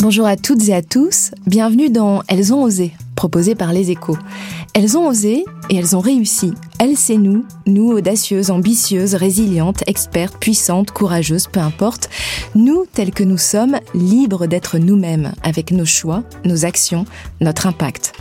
[0.00, 4.16] Bonjour à toutes et à tous, bienvenue dans Elles ont osé, proposé par les échos.
[4.72, 6.52] Elles ont osé et elles ont réussi.
[6.78, 12.10] Elles, c'est nous, nous audacieuses, ambitieuses, résilientes, expertes, puissantes, courageuses, peu importe.
[12.54, 17.04] Nous, tels que nous sommes, libres d'être nous-mêmes, avec nos choix, nos actions,
[17.40, 18.12] notre impact.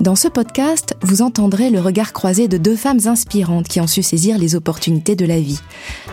[0.00, 4.02] Dans ce podcast, vous entendrez le regard croisé de deux femmes inspirantes qui ont su
[4.02, 5.60] saisir les opportunités de la vie.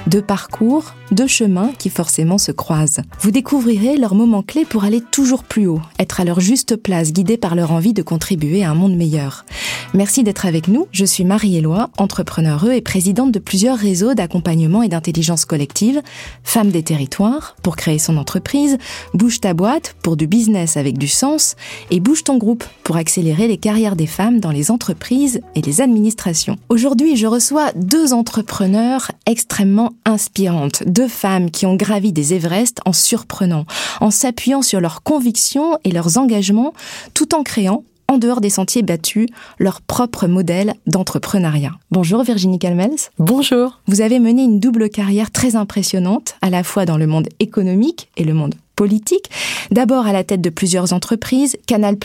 [0.08, 3.02] Deux parcours, deux chemins qui forcément se croisent.
[3.20, 7.14] Vous découvrirez leurs moments clés pour aller toujours plus haut, être à leur juste place,
[7.14, 9.46] guidés par leur envie de contribuer à un monde meilleur.
[9.94, 10.88] Merci d'être avec nous.
[10.92, 16.02] Je suis Marie-Éloi, entrepreneure et présidente de plusieurs réseaux d'accompagnement et d'intelligence collective,
[16.44, 18.78] Femmes des territoires pour créer son entreprise,
[19.14, 21.56] Bouge ta boîte pour du business avec du sens
[21.90, 25.82] et Bouge ton groupe pour accélérer les carrières des femmes dans les entreprises et les
[25.82, 26.58] administrations.
[26.70, 32.94] Aujourd'hui, je reçois deux entrepreneurs extrêmement inspirantes, deux femmes qui ont gravi des Everest en
[32.94, 33.66] surprenant,
[34.02, 36.74] en s'appuyant sur leurs convictions et leurs engagements,
[37.14, 39.28] tout en créant en dehors des sentiers battus,
[39.60, 41.74] leur propre modèle d'entrepreneuriat.
[41.92, 43.12] Bonjour Virginie Calmels.
[43.20, 43.80] Bonjour.
[43.86, 48.10] Vous avez mené une double carrière très impressionnante, à la fois dans le monde économique
[48.18, 49.30] et le monde politique.
[49.72, 51.98] D'abord à la tête de plusieurs entreprises, Canal+,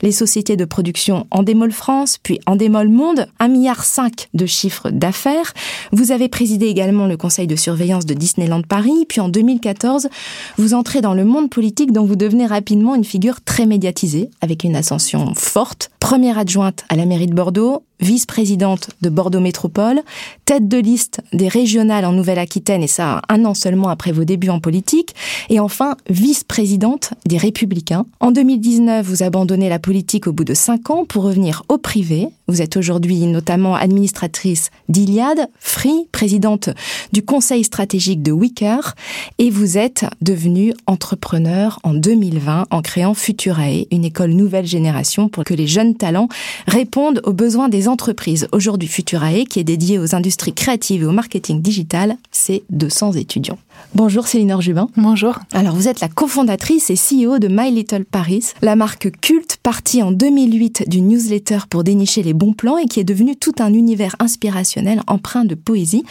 [0.00, 3.84] les sociétés de production Endemol France, puis Endemol Monde, 1,5 milliard
[4.32, 5.52] de chiffres d'affaires.
[5.92, 10.08] Vous avez présidé également le conseil de surveillance de Disneyland Paris, puis en 2014,
[10.56, 14.64] vous entrez dans le monde politique dont vous devenez rapidement une figure très médiatisée, avec
[14.64, 15.90] une ascension forte.
[16.00, 20.02] Première adjointe à la mairie de Bordeaux, vice-présidente de Bordeaux Métropole,
[20.44, 24.50] tête de liste des régionales en Nouvelle-Aquitaine, et ça un an seulement après vos débuts
[24.50, 25.14] en politique,
[25.48, 28.06] et enfin vice-présidente des Républicains.
[28.20, 32.28] En 2019, vous abandonnez la politique au bout de cinq ans pour revenir au privé.
[32.46, 36.70] Vous êtes aujourd'hui notamment administratrice d'Iliade, Free, présidente
[37.12, 38.94] du conseil stratégique de Wicker,
[39.38, 45.44] et vous êtes devenue entrepreneur en 2020 en créant Futurae, une école nouvelle génération pour
[45.44, 46.28] que les jeunes talents
[46.66, 48.48] répondent aux besoins des entreprises.
[48.52, 53.58] Aujourd'hui, Futurae, qui est dédiée aux industries créatives et au marketing digital, c'est 200 étudiants.
[53.94, 54.88] Bonjour Céline Orjubin.
[54.96, 55.38] Bonjour.
[55.52, 60.02] Alors vous êtes la cofondatrice et CEO de My Little Paris, la marque culte partie
[60.02, 63.72] en 2008 du newsletter pour dénicher les bons plans et qui est devenue tout un
[63.72, 66.04] univers inspirationnel empreint de poésie.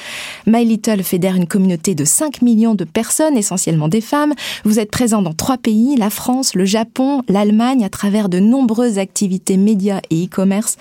[0.47, 4.33] My Little fédère une communauté de 5 millions de personnes, essentiellement des femmes.
[4.63, 8.97] Vous êtes présent dans trois pays, la France, le Japon, l'Allemagne, à travers de nombreuses
[8.97, 10.77] activités médias et e-commerce.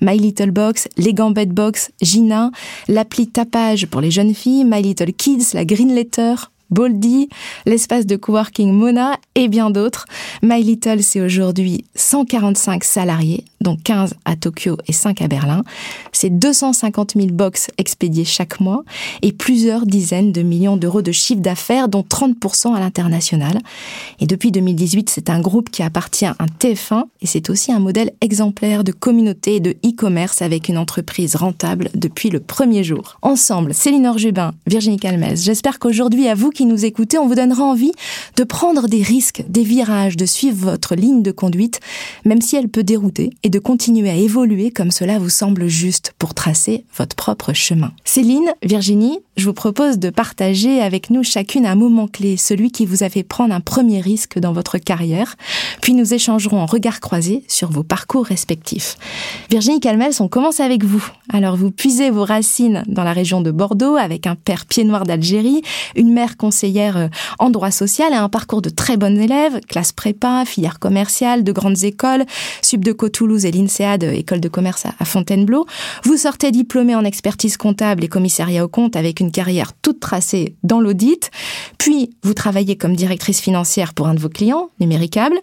[0.00, 2.50] My Little Box, les Gambit Box, Gina,
[2.88, 6.29] l'appli Tapage pour les jeunes filles, My Little Kids, la Green Letter,
[6.70, 7.28] Boldy,
[7.66, 10.06] l'espace de coworking Mona et bien d'autres.
[10.42, 15.62] My Little, c'est aujourd'hui 145 salariés, dont 15 à Tokyo et 5 à Berlin.
[16.12, 18.84] C'est 250 000 box expédiées chaque mois
[19.22, 23.58] et plusieurs dizaines de millions d'euros de chiffre d'affaires, dont 30% à l'international.
[24.18, 27.80] Et depuis 2018, c'est un groupe qui appartient à un TF1 et c'est aussi un
[27.80, 33.18] modèle exemplaire de communauté et de e-commerce avec une entreprise rentable depuis le premier jour.
[33.22, 37.64] Ensemble, Céline Orjubin, Virginie Calmès, j'espère qu'aujourd'hui, à vous qui nous écoutez, on vous donnera
[37.64, 37.92] envie
[38.36, 41.80] de prendre des risques, des virages, de suivre votre ligne de conduite,
[42.24, 46.14] même si elle peut dérouter, et de continuer à évoluer comme cela vous semble juste
[46.18, 47.90] pour tracer votre propre chemin.
[48.04, 52.86] Céline, Virginie, je vous propose de partager avec nous chacune un moment clé, celui qui
[52.86, 55.36] vous a fait prendre un premier risque dans votre carrière,
[55.82, 58.96] puis nous échangerons en regard croisé sur vos parcours respectifs.
[59.50, 61.04] Virginie Calmels, on commence avec vous.
[61.32, 65.04] Alors vous puisez vos racines dans la région de Bordeaux avec un père pied noir
[65.04, 65.62] d'Algérie,
[65.96, 67.08] une mère conseillère euh,
[67.40, 71.52] en droit social et un parcours de très bonnes élèves, classe prépa, filière commerciale, de
[71.52, 72.24] grandes écoles,
[72.62, 75.66] Subdeco Toulouse et l'INSEAD, école de commerce à Fontainebleau.
[76.04, 80.54] Vous sortez diplômé en expertise comptable et commissariat au compte avec une carrière toute tracée
[80.62, 81.30] dans l'audit.
[81.78, 85.36] Puis, vous travaillez comme directrice financière pour un de vos clients, Numéricable.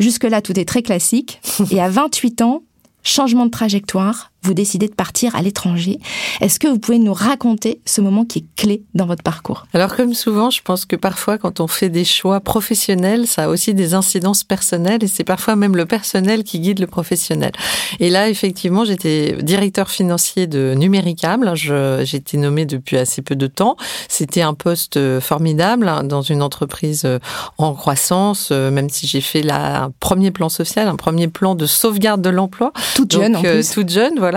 [0.00, 1.40] Jusque-là, tout est très classique.
[1.70, 2.62] Et à 28 ans,
[3.02, 5.98] changement de trajectoire, vous décidez de partir à l'étranger.
[6.40, 9.66] Est-ce que vous pouvez nous raconter ce moment qui est clé dans votre parcours?
[9.72, 13.48] Alors comme souvent, je pense que parfois quand on fait des choix professionnels, ça a
[13.48, 17.52] aussi des incidences personnelles et c'est parfois même le personnel qui guide le professionnel.
[18.00, 21.52] Et là, effectivement, j'étais directeur financier de Numéricable.
[21.54, 23.76] J'étais nommé depuis assez peu de temps.
[24.08, 27.18] C'était un poste euh, formidable hein, dans une entreprise euh,
[27.58, 31.66] en croissance, euh, même si j'ai fait un premier plan social, un premier plan de
[31.66, 32.72] sauvegarde de l'emploi.
[32.94, 33.70] Toute jeune, en plus.
[33.70, 34.31] Toute jeune, voilà.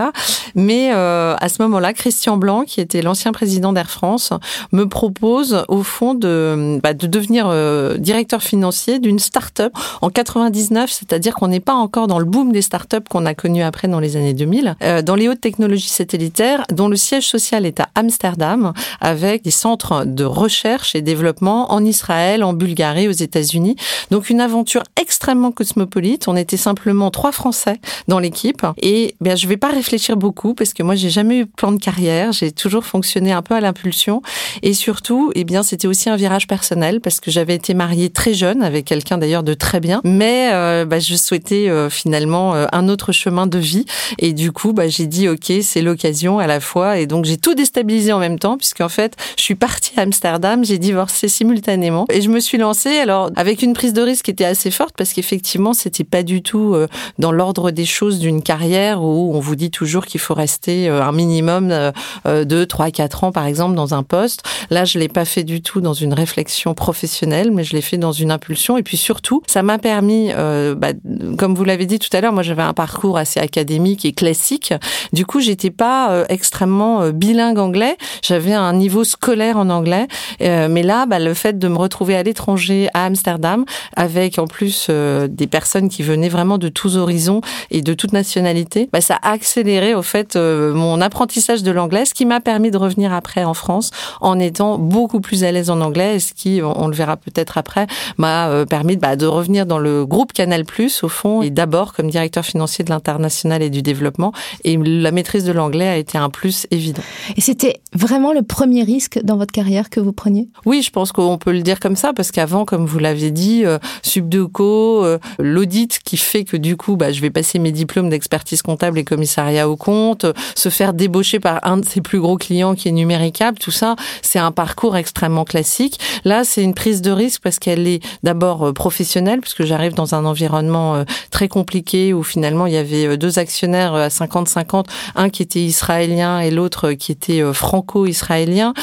[0.55, 4.31] Mais à ce moment-là, Christian Blanc, qui était l'ancien président d'Air France,
[4.71, 7.51] me propose au fond de, bah, de devenir
[7.99, 12.61] directeur financier d'une start-up en 99, c'est-à-dire qu'on n'est pas encore dans le boom des
[12.61, 16.87] start-up qu'on a connu après dans les années 2000, dans les hautes technologies satellitaires, dont
[16.87, 22.43] le siège social est à Amsterdam, avec des centres de recherche et développement en Israël,
[22.43, 23.75] en Bulgarie, aux États-Unis.
[24.11, 26.27] Donc une aventure extrêmement cosmopolite.
[26.27, 28.65] On était simplement trois Français dans l'équipe.
[28.81, 29.69] Et bien, je vais pas
[30.15, 32.31] beaucoup parce que moi, j'ai jamais eu plan de carrière.
[32.31, 34.21] J'ai toujours fonctionné un peu à l'impulsion.
[34.61, 38.33] Et surtout, eh bien, c'était aussi un virage personnel parce que j'avais été mariée très
[38.33, 40.01] jeune avec quelqu'un d'ailleurs de très bien.
[40.03, 43.85] Mais euh, bah, je souhaitais euh, finalement euh, un autre chemin de vie.
[44.19, 46.99] Et du coup, bah, j'ai dit, OK, c'est l'occasion à la fois.
[46.99, 50.63] Et donc, j'ai tout déstabilisé en même temps puisqu'en fait, je suis partie à Amsterdam,
[50.65, 54.31] j'ai divorcé simultanément et je me suis lancée alors avec une prise de risque qui
[54.31, 56.75] était assez forte parce qu'effectivement c'était pas du tout
[57.17, 61.03] dans l'ordre des choses d'une carrière où on vous dit toujours qu'il faut rester euh,
[61.03, 64.43] un minimum euh, de 3 4 ans par exemple dans un poste.
[64.69, 67.97] Là, je l'ai pas fait du tout dans une réflexion professionnelle, mais je l'ai fait
[67.97, 70.89] dans une impulsion et puis surtout, ça m'a permis bah,
[71.37, 74.73] comme vous l'avez dit tout à l'heure, moi j'avais un parcours assez académique et classique.
[75.13, 80.07] Du coup, j'étais pas extrêmement bilingue anglais, j'avais un niveau scolaire en anglais
[80.41, 84.47] euh, mais là, bah, le fait de me retrouver à l'étranger, à Amsterdam, avec en
[84.47, 89.01] plus euh, des personnes qui venaient vraiment de tous horizons et de toute nationalité, bah,
[89.01, 89.64] ça a accéléré
[89.95, 93.53] au fait euh, mon apprentissage de l'anglais, ce qui m'a permis de revenir après en
[93.53, 93.91] France
[94.21, 97.87] en étant beaucoup plus à l'aise en anglais, ce qui, on, le verra peut-être après,
[98.17, 100.63] m'a permis bah, de revenir dans le groupe Canal+,
[101.03, 104.31] au fond, et d'abord comme directeur financier de l'international et du développement.
[104.63, 107.03] Et la maîtrise de l'anglais a été un plus évident.
[107.35, 110.49] Et c'était vraiment le premier risque dans votre carrière que vous preniez?
[110.65, 113.65] Oui, je pense qu'on peut le dire comme ça, parce qu'avant, comme vous l'avez dit,
[113.65, 118.09] euh, Subdeco, euh, l'audit qui fait que du coup, bah, je vais passer mes diplômes
[118.09, 120.25] d'expertise comptable et commissariat au compte,
[120.55, 123.95] se faire débaucher par un de ses plus gros clients qui est numéricable, tout ça,
[124.21, 125.99] c'est un parcours extrêmement classique.
[126.23, 130.15] Là, c'est une prise de risque parce qu'elle est d'abord euh, professionnelle, puisque j'arrive dans
[130.15, 134.85] un environnement euh, très compliqué où finalement il y avait deux actionnaires à 50-50,
[135.15, 138.73] un qui était israélien et l'autre qui était franco-israélien,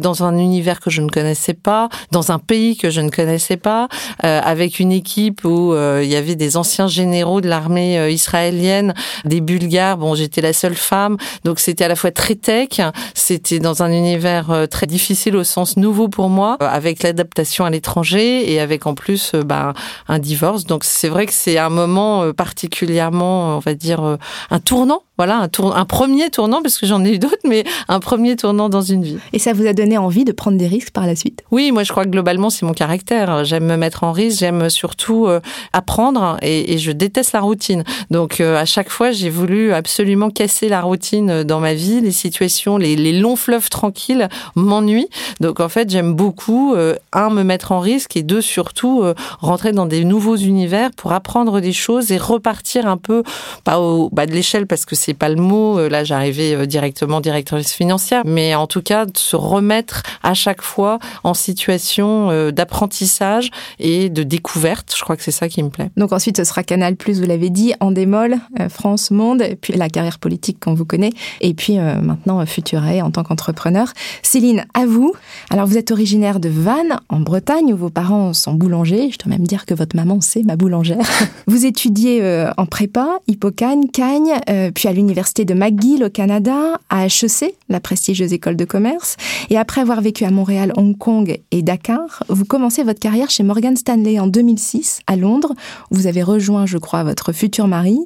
[0.00, 3.56] dans un univers que je ne connaissais pas, dans un pays que je ne connaissais
[3.56, 3.88] pas,
[4.24, 8.10] euh, avec une équipe où euh, il y avait des anciens généraux de l'armée euh,
[8.10, 8.94] israélienne,
[9.24, 9.98] des Bulgares.
[9.98, 12.80] Bon, j'étais la seule femme, donc c'était à la fois très tech,
[13.14, 18.52] c'était dans un univers très difficile au sens nouveau pour moi, avec l'adaptation à l'étranger
[18.52, 19.72] et avec en plus bah,
[20.08, 20.64] un divorce.
[20.64, 24.18] Donc c'est vrai que c'est un moment particulièrement, on va dire,
[24.50, 27.64] un tournant voilà un, tour, un premier tournant, parce que j'en ai eu d'autres, mais
[27.88, 29.18] un premier tournant dans une vie.
[29.32, 31.42] Et ça vous a donné envie de prendre des risques par la suite?
[31.50, 33.44] Oui, moi je crois que globalement c'est mon caractère.
[33.44, 35.40] J'aime me mettre en risque, j'aime surtout euh,
[35.72, 37.82] apprendre et, et, je déteste la routine.
[38.12, 39.97] Donc euh, à chaque fois j'ai voulu absolument
[40.30, 45.08] casser la routine dans ma vie, les situations, les, longs fleuves tranquilles m'ennuient.
[45.40, 49.02] Donc en fait j'aime beaucoup, euh, un, me mettre en risque et deux, surtout
[49.40, 53.22] rentrer dans des nouveaux univers pour apprendre des choses et repartir un peu,
[53.64, 55.78] pas au bas de l'échelle parce que c'est pas le mot.
[55.78, 60.34] Euh, là, j'arrivais euh, directement directrice financière, mais en tout cas, de se remettre à
[60.34, 64.94] chaque fois en situation euh, d'apprentissage et de découverte.
[64.96, 65.90] Je crois que c'est ça qui me plaît.
[65.96, 68.36] Donc ensuite, ce sera Canal+, vous l'avez dit, en démol,
[68.68, 73.24] France Monde, puis la carrière politique qu'on vous connaît, et puis maintenant Futuré en tant
[73.24, 73.92] qu'entrepreneur.
[74.22, 75.12] Céline, à vous.
[75.50, 79.10] Alors vous êtes originaire de Vannes, en Bretagne, où vos parents sont boulangers.
[79.12, 81.08] Je dois même dire que votre maman, c'est ma boulangère.
[81.46, 84.34] vous étudiez en prépa, Hippocane, Cagne,
[84.74, 89.16] puis à l'université de McGill au Canada, à HEC, la prestigieuse école de commerce.
[89.50, 93.42] Et après avoir vécu à Montréal, Hong Kong et Dakar, vous commencez votre carrière chez
[93.42, 95.54] Morgan Stanley en 2006 à Londres.
[95.90, 97.98] Vous avez rejoint, je crois, votre futur mari.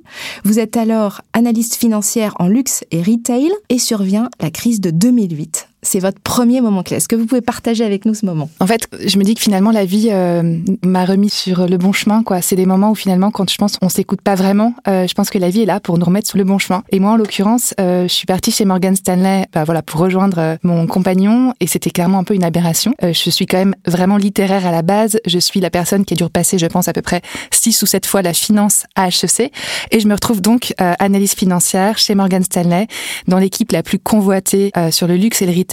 [0.44, 5.68] Vous êtes alors analyste financière en luxe et retail et survient la crise de 2008.
[5.82, 6.96] C'est votre premier moment clé.
[6.96, 8.48] Est-ce que vous pouvez partager avec nous ce moment?
[8.60, 11.92] En fait, je me dis que finalement la vie euh, m'a remis sur le bon
[11.92, 12.22] chemin.
[12.22, 15.14] Quoi, c'est des moments où finalement, quand je pense on s'écoute pas vraiment, euh, je
[15.14, 16.84] pense que la vie est là pour nous remettre sur le bon chemin.
[16.90, 20.56] Et moi, en l'occurrence, euh, je suis partie chez Morgan Stanley, bah, voilà, pour rejoindre
[20.62, 22.94] mon compagnon, et c'était clairement un peu une aberration.
[23.02, 25.18] je suis quand même vraiment littéraire à la base.
[25.26, 27.86] Je suis la personne qui a dû repasser, je pense, à peu près six ou
[27.86, 29.50] sept fois la finance à HEC,
[29.90, 32.86] et je me retrouve donc analyse financière chez Morgan Stanley
[33.26, 35.71] dans l'équipe la plus convoitée sur le luxe et le retail.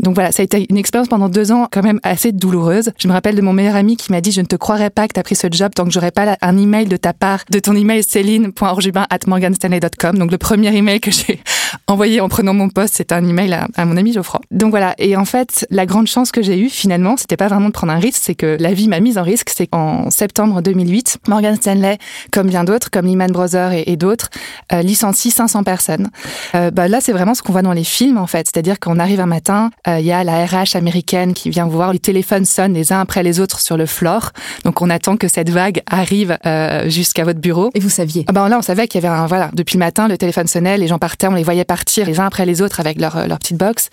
[0.00, 2.90] Donc voilà, ça a été une expérience pendant deux ans quand même assez douloureuse.
[2.98, 5.08] Je me rappelle de mon meilleur ami qui m'a dit je ne te croirais pas
[5.08, 7.40] que tu as pris ce job tant que j'aurais pas un email de ta part,
[7.50, 10.18] de ton email céline.orjubin at morganstanley.com.
[10.18, 11.40] Donc le premier email que j'ai
[11.86, 14.40] envoyé en prenant mon poste, c'est un email à, mon ami Geoffroy.
[14.50, 17.68] Donc voilà, et en fait, la grande chance que j'ai eue finalement, c'était pas vraiment
[17.68, 19.50] de prendre un risque, c'est que la vie m'a mise en risque.
[19.54, 21.98] C'est qu'en septembre 2008, Morgan Stanley,
[22.32, 24.30] comme bien d'autres, comme Lehman Brothers et, d'autres,
[24.72, 26.08] euh, licencie 500 personnes.
[26.54, 28.98] Euh, bah là, c'est vraiment ce qu'on voit dans les films en fait, c'est-à-dire qu'on
[28.98, 31.98] arrive un matin, euh, il y a la RH américaine qui vient vous voir, les
[31.98, 34.32] téléphones sonnent les uns après les autres sur le floor,
[34.64, 37.70] donc on attend que cette vague arrive euh, jusqu'à votre bureau.
[37.74, 38.24] Et vous saviez?
[38.28, 40.46] Ah ben Là, on savait qu'il y avait un voilà, depuis le matin, le téléphone
[40.46, 43.26] sonnait, les gens partaient, on les voyait partir les uns après les autres avec leur,
[43.26, 43.90] leur petite box.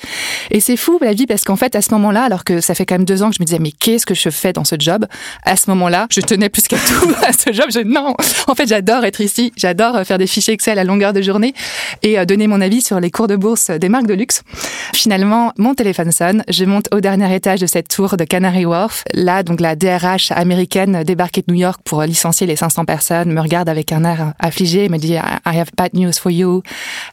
[0.52, 2.86] Et c'est fou la vie parce qu'en fait, à ce moment-là, alors que ça fait
[2.86, 4.76] quand même deux ans que je me disais mais qu'est-ce que je fais dans ce
[4.78, 5.06] job?
[5.44, 7.66] À ce moment-là, je tenais plus qu'à tout à ce job.
[7.74, 8.16] Je non,
[8.48, 11.54] en fait, j'adore être ici, j'adore faire des fichiers Excel à longueur de journée
[12.02, 14.44] et euh, donner mon avis sur les cours de bourse des marques de luxe.
[14.94, 19.04] Finalement, mon téléphone sonne, je monte au dernier étage de cette tour de Canary Wharf.
[19.14, 23.42] Là, donc la DRH américaine débarquée de New York pour licencier les 500 personnes me
[23.42, 26.64] regarde avec un air affligé, me dit I have bad news for you.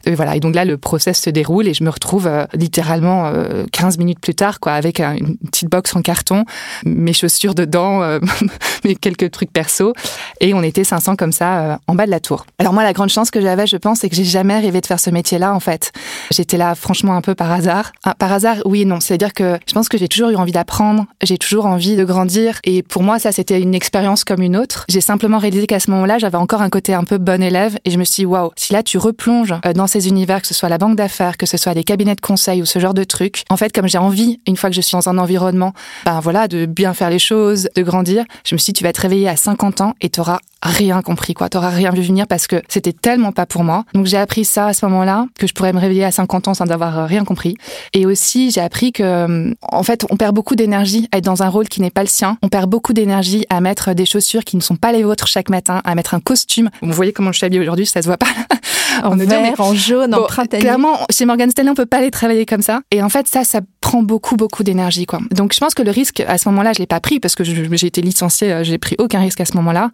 [0.05, 0.35] Et voilà.
[0.35, 3.31] Et donc là, le process se déroule et je me retrouve euh, littéralement
[3.71, 6.45] 15 euh, minutes plus tard, quoi, avec une petite box en carton,
[6.85, 8.19] mes chaussures dedans, euh,
[8.83, 9.93] mes quelques trucs perso.
[10.39, 12.45] Et on était 500 comme ça en bas de la tour.
[12.57, 14.85] Alors moi, la grande chance que j'avais, je pense, c'est que j'ai jamais rêvé de
[14.85, 15.91] faire ce métier-là, en fait.
[16.31, 17.90] J'étais là, franchement, un peu par hasard.
[18.03, 18.99] Ah, par hasard, oui et non.
[18.99, 22.59] C'est-à-dire que je pense que j'ai toujours eu envie d'apprendre, j'ai toujours envie de grandir.
[22.63, 24.85] Et pour moi, ça, c'était une expérience comme une autre.
[24.89, 27.77] J'ai simplement réalisé qu'à ce moment-là, j'avais encore un côté un peu bon élève.
[27.85, 30.47] Et je me suis dit, waouh, si là, tu replonges euh, dans ces univers, que
[30.47, 32.93] ce soit la banque d'affaires, que ce soit des cabinets de conseil ou ce genre
[32.93, 35.73] de trucs, en fait, comme j'ai envie, une fois que je suis dans un environnement,
[36.05, 38.93] ben voilà, de bien faire les choses, de grandir, je me suis dit, tu vas
[38.93, 41.49] te réveiller à 50 ans et tu auras rien compris, quoi.
[41.49, 43.85] T'auras rien vu venir parce que c'était tellement pas pour moi.
[43.93, 46.53] Donc j'ai appris ça à ce moment-là, que je pourrais me réveiller à 50 ans
[46.53, 47.57] sans avoir euh, rien compris.
[47.93, 51.43] Et aussi, j'ai appris que, euh, en fait, on perd beaucoup d'énergie à être dans
[51.43, 52.37] un rôle qui n'est pas le sien.
[52.41, 55.49] On perd beaucoup d'énergie à mettre des chaussures qui ne sont pas les vôtres chaque
[55.49, 56.69] matin, à mettre un costume.
[56.81, 58.27] Vous voyez comment je suis habillée aujourd'hui, ça se voit pas.
[59.03, 60.61] en vert, en jaune, en printanier.
[60.61, 62.81] Clairement, chez Morgan Stanley, on peut pas aller travailler comme ça.
[62.91, 65.19] Et en fait, ça, ça prend beaucoup, beaucoup d'énergie, quoi.
[65.31, 67.43] Donc, je pense que le risque, à ce moment-là, je l'ai pas pris parce que
[67.43, 69.91] j'ai été licenciée, euh, j'ai pris aucun risque à ce moment-là.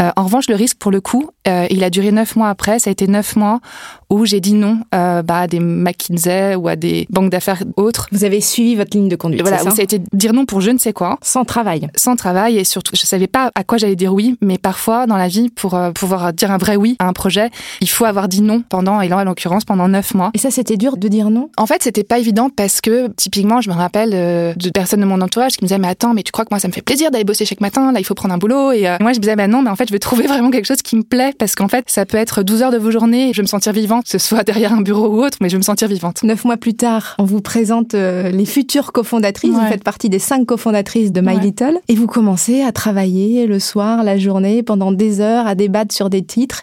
[0.00, 2.78] Euh, en revanche, le risque, pour le coup, euh, il a duré neuf mois après.
[2.78, 3.60] Ça a été neuf mois
[4.14, 8.06] où j'ai dit non euh, bah, à des McKinsey ou à des banques d'affaires autres.
[8.12, 9.42] Vous avez suivi votre ligne de conduite.
[9.42, 11.18] Voilà, ça, ça a été dire non pour je ne sais quoi.
[11.20, 11.88] Sans travail.
[11.96, 15.16] Sans travail et surtout, je savais pas à quoi j'allais dire oui, mais parfois dans
[15.16, 18.28] la vie, pour euh, pouvoir dire un vrai oui à un projet, il faut avoir
[18.28, 20.30] dit non pendant, et là en l'occurrence pendant neuf mois.
[20.34, 21.50] Et ça, c'était dur de dire non?
[21.56, 25.06] En fait, c'était pas évident parce que typiquement, je me rappelle euh, de personnes de
[25.06, 26.82] mon entourage qui me disaient mais attends, mais tu crois que moi ça me fait
[26.82, 29.22] plaisir d'aller bosser chaque matin, là il faut prendre un boulot et moi je me
[29.22, 31.32] disais bah non, mais en fait je veux trouver vraiment quelque chose qui me plaît
[31.36, 33.72] parce qu'en fait ça peut être 12 heures de vos journées, je vais me sentir
[33.72, 36.22] vivante, que ce soit derrière un bureau ou autre, mais je vais me sentir vivante.
[36.22, 39.54] Neuf mois plus tard, on vous présente euh, les futures cofondatrices.
[39.54, 41.78] Vous faites partie des cinq cofondatrices de My Little.
[41.88, 46.10] Et vous commencez à travailler le soir, la journée, pendant des heures, à débattre sur
[46.10, 46.62] des titres.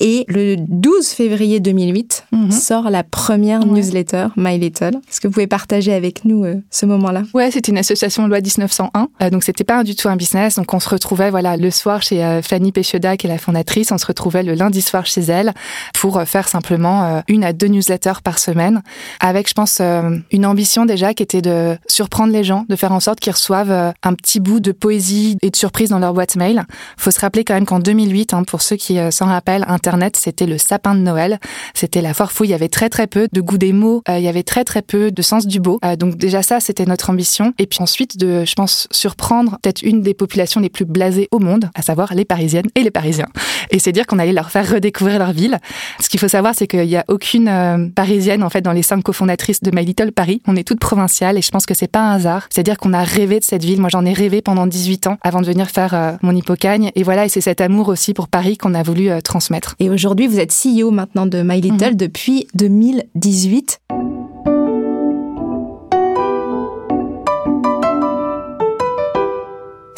[0.00, 2.50] Et le 12 février 2008 mhm.
[2.50, 4.96] sort la première newsletter My Little.
[5.08, 7.22] Est-ce que vous pouvez partager avec nous euh, ce moment-là?
[7.34, 9.08] Ouais, c'était une association loi 1901.
[9.22, 10.56] Euh, donc c'était pas du tout un business.
[10.56, 13.92] Donc on se retrouvait voilà le soir chez Fanny Pécheda, qui est la fondatrice.
[13.92, 15.54] On se retrouvait le lundi soir chez elle
[15.94, 18.82] pour faire simplement une à deux newsletters par semaine,
[19.20, 22.92] avec, je pense, euh, une ambition déjà qui était de surprendre les gens, de faire
[22.92, 26.14] en sorte qu'ils reçoivent euh, un petit bout de poésie et de surprise dans leur
[26.14, 26.64] boîte mail.
[26.96, 30.16] Faut se rappeler quand même qu'en 2008, hein, pour ceux qui euh, s'en rappellent, Internet,
[30.16, 31.38] c'était le sapin de Noël,
[31.74, 32.48] c'était la forfouille.
[32.48, 34.82] Il y avait très très peu de goût des mots, il y avait très très
[34.82, 35.78] peu de sens du beau.
[35.98, 37.52] donc déjà ça, c'était notre ambition.
[37.58, 41.38] Et puis ensuite, de, je pense, surprendre peut-être une des populations les plus blasées au
[41.38, 43.28] monde, à savoir les Parisiennes et les Parisiens.
[43.70, 45.58] Et c'est dire qu'on allait leur faire redécouvrir leur ville.
[46.00, 48.82] Ce qu'il faut savoir, c'est qu'il n'y a aucune euh, parisienne en fait dans les
[48.82, 50.42] cinq cofondatrices de My Little Paris.
[50.46, 52.48] On est toutes provinciales et je pense que c'est pas un hasard.
[52.50, 53.80] C'est-à-dire qu'on a rêvé de cette ville.
[53.80, 56.90] Moi, j'en ai rêvé pendant 18 ans avant de venir faire euh, mon hippocagne.
[56.96, 59.74] Et voilà, et c'est cet amour aussi pour Paris qu'on a voulu euh, transmettre.
[59.78, 61.96] Et aujourd'hui, vous êtes CEO maintenant de My Little mhm.
[61.96, 63.80] depuis 2018.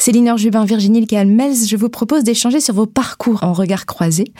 [0.03, 4.33] Céline Jubin, Virginie Calmels, je vous propose d'échanger sur vos parcours en regard croisé,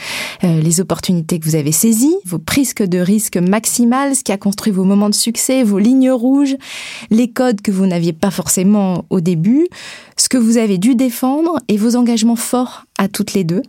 [0.44, 4.38] euh, les opportunités que vous avez saisies, vos prises de risque maximales, ce qui a
[4.38, 6.58] construit vos moments de succès, vos lignes rouges,
[7.12, 9.70] les codes que vous n'aviez pas forcément au début,
[10.18, 13.64] ce que vous avez dû défendre et vos engagements forts à toutes les deux.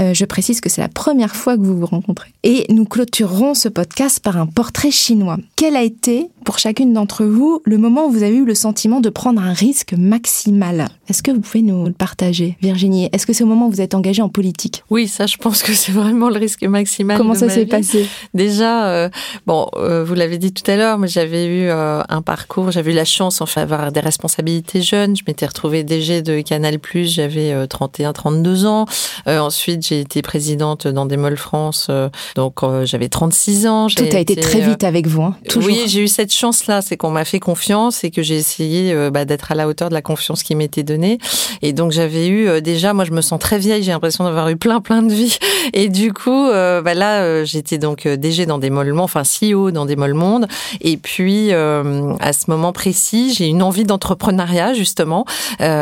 [0.00, 2.32] Euh, je précise que c'est la première fois que vous vous rencontrez.
[2.44, 5.36] Et nous clôturerons ce podcast par un portrait chinois.
[5.56, 9.00] Quel a été, pour chacune d'entre vous, le moment où vous avez eu le sentiment
[9.00, 10.88] de prendre un risque maximal?
[11.08, 13.08] Est-ce que vous pouvez nous le partager, Virginie?
[13.12, 14.84] Est-ce que c'est au moment où vous êtes engagée en politique?
[14.90, 17.18] Oui, ça, je pense que c'est vraiment le risque maximal.
[17.18, 18.06] Comment ça s'est passé?
[18.32, 19.10] Déjà, euh,
[19.46, 22.94] bon, euh, vous l'avez dit tout à l'heure, mais j'avais eu un parcours, j'avais eu
[22.94, 25.16] la chance, en fait, d'avoir des responsabilités jeunes.
[25.16, 28.86] Je m'étais retrouvée DG de Canal+, j'avais 31, 32 ans.
[29.26, 33.86] Euh, ensuite, j'ai été présidente dans Démol France, euh, donc euh, j'avais 36 ans.
[33.88, 35.72] Tout a été, très vite avec vous, hein, toujours.
[35.72, 39.24] Oui, j'ai eu cette chance-là, c'est qu'on m'a fait confiance et que j'ai essayé bah,
[39.24, 41.18] d'être à la hauteur de la confiance qui m'était donnée.
[41.62, 44.56] Et donc j'avais eu déjà, moi je me sens très vieille, j'ai l'impression d'avoir eu
[44.56, 45.38] plein plein de vie.
[45.72, 49.96] Et du coup, bah, là, j'étais donc DG dans des Monde, enfin CEO dans des
[49.96, 50.46] Monde.
[50.80, 55.24] Et puis à ce moment précis, j'ai une envie d'entrepreneuriat justement.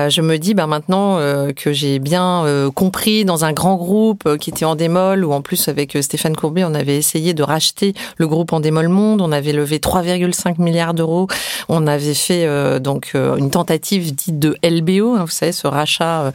[0.08, 1.18] Je me dis, bah maintenant
[1.54, 5.40] que j'ai bien compris dans un grand groupe euh, qui était en démol, où en
[5.40, 9.20] plus avec euh, Stéphane Courbet, on avait essayé de racheter le groupe en démol monde.
[9.20, 11.26] On avait levé 3,5 milliards d'euros.
[11.68, 16.32] On avait fait euh, donc une tentative dite de LBO, hein, vous savez, ce rachat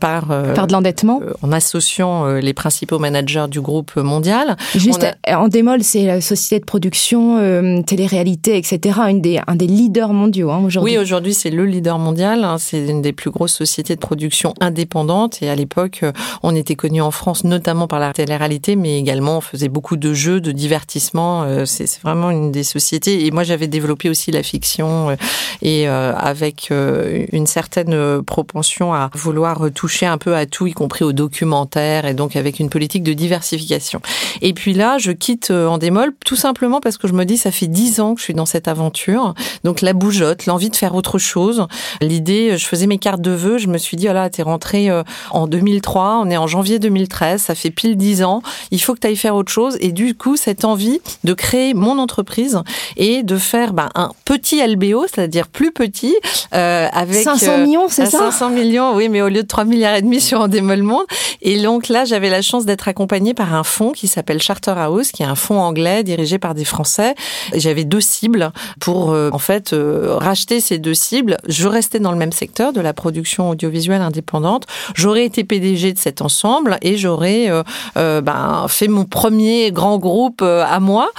[0.00, 4.56] par par de l'endettement, en associant les principaux managers du groupe mondial.
[4.74, 9.00] Juste en démol, c'est la société de production, télé-réalité, etc.
[9.08, 10.94] Une des un des leaders mondiaux hein, aujourd'hui.
[10.94, 12.44] Oui, aujourd'hui c'est le leader mondial.
[12.44, 12.56] Hein.
[12.58, 16.74] c'est une des plus grosses sociétés de production indépendantes et à l'époque euh, on était
[16.74, 20.52] connu en France notamment par la télé-réalité, mais également on faisait beaucoup de jeux, de
[20.52, 21.42] divertissement.
[21.44, 23.26] Euh, c'est vraiment une des sociétés.
[23.26, 25.16] Et moi, j'avais développé aussi la fiction euh,
[25.62, 31.12] et avec une certaine propension à vouloir toucher un peu à tout, y compris au
[31.12, 34.00] documentaire, et donc avec une politique de diversification.
[34.42, 37.66] Et puis là, je quitte Endemol tout simplement parce que je me dis, ça fait
[37.66, 39.34] dix ans que je suis dans cette aventure.
[39.64, 41.66] Donc la bougeotte, l'envie de faire autre chose.
[42.00, 44.90] L'idée, je faisais mes cartes de vœux, je me suis dit, oh là, t'es rentrée
[45.30, 48.94] en 2000 2003, on est en janvier 2013, ça fait pile dix ans, il faut
[48.94, 49.78] que tu ailles faire autre chose.
[49.80, 52.60] Et du coup, cette envie de créer mon entreprise
[52.98, 56.14] et de faire bah, un petit LBO, c'est-à-dire plus petit,
[56.54, 57.24] euh, avec...
[57.24, 58.18] 500 euh, millions, c'est ça?
[58.18, 61.06] 500 millions, oui, mais au lieu de 3 milliards et demi sur Endemol Monde.
[61.40, 65.22] Et donc là, j'avais la chance d'être accompagnée par un fonds qui s'appelle Charterhouse, qui
[65.22, 67.14] est un fonds anglais dirigé par des Français.
[67.54, 71.38] J'avais deux cibles pour, euh, en fait, racheter ces deux cibles.
[71.48, 74.66] Je restais dans le même secteur de la production audiovisuelle indépendante.
[74.94, 77.62] J'aurais été PDG de cet ensemble et j'aurais euh,
[77.96, 81.10] euh, ben, fait mon premier grand groupe euh, à moi.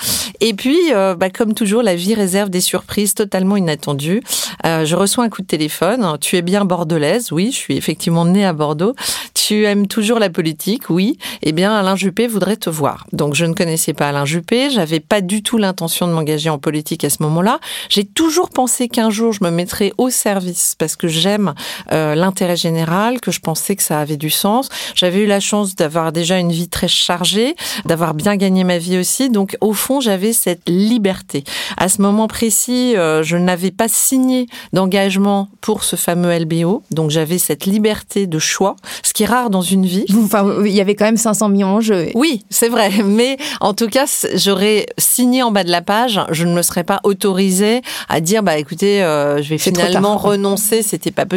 [0.41, 4.21] Et puis, ben, comme toujours, la vie réserve des surprises totalement inattendues.
[4.63, 6.17] je reçois un coup de téléphone.
[6.19, 8.95] Tu es bien bordelaise Oui, je suis effectivement née à Bordeaux.
[9.33, 11.17] Tu aimes toujours la politique Oui.
[11.41, 13.07] Eh bien, Alain Juppé voudrait te voir.
[13.13, 14.69] Donc, je ne connaissais pas Alain Juppé.
[14.69, 17.59] J'avais pas du tout l'intention de m'engager en politique à ce moment-là.
[17.89, 21.44] J'ai toujours pensé qu'un jour, je me mettrais au service parce que j'aime
[21.91, 24.69] l'intérêt général, que je pensais que ça avait du sens.
[24.95, 27.55] J'avais eu la chance d'avoir déjà une vie très chargée,
[27.85, 29.29] d'avoir bien gagné ma vie aussi.
[29.29, 31.43] Donc, au fond, j'avais cette liberté.
[31.77, 36.83] À ce moment précis, euh, je n'avais pas signé d'engagement pour ce fameux LBO.
[36.91, 40.05] Donc, j'avais cette liberté de choix, ce qui est rare dans une vie.
[40.25, 42.07] Enfin, il y avait quand même 500 millions en jeu.
[42.15, 42.91] Oui, c'est vrai.
[43.05, 46.19] Mais en tout cas, j'aurais signé en bas de la page.
[46.31, 50.81] Je ne me serais pas autorisée à dire, bah, écoutez, euh, je vais finalement renoncer.
[50.81, 51.34] C'était pas possible.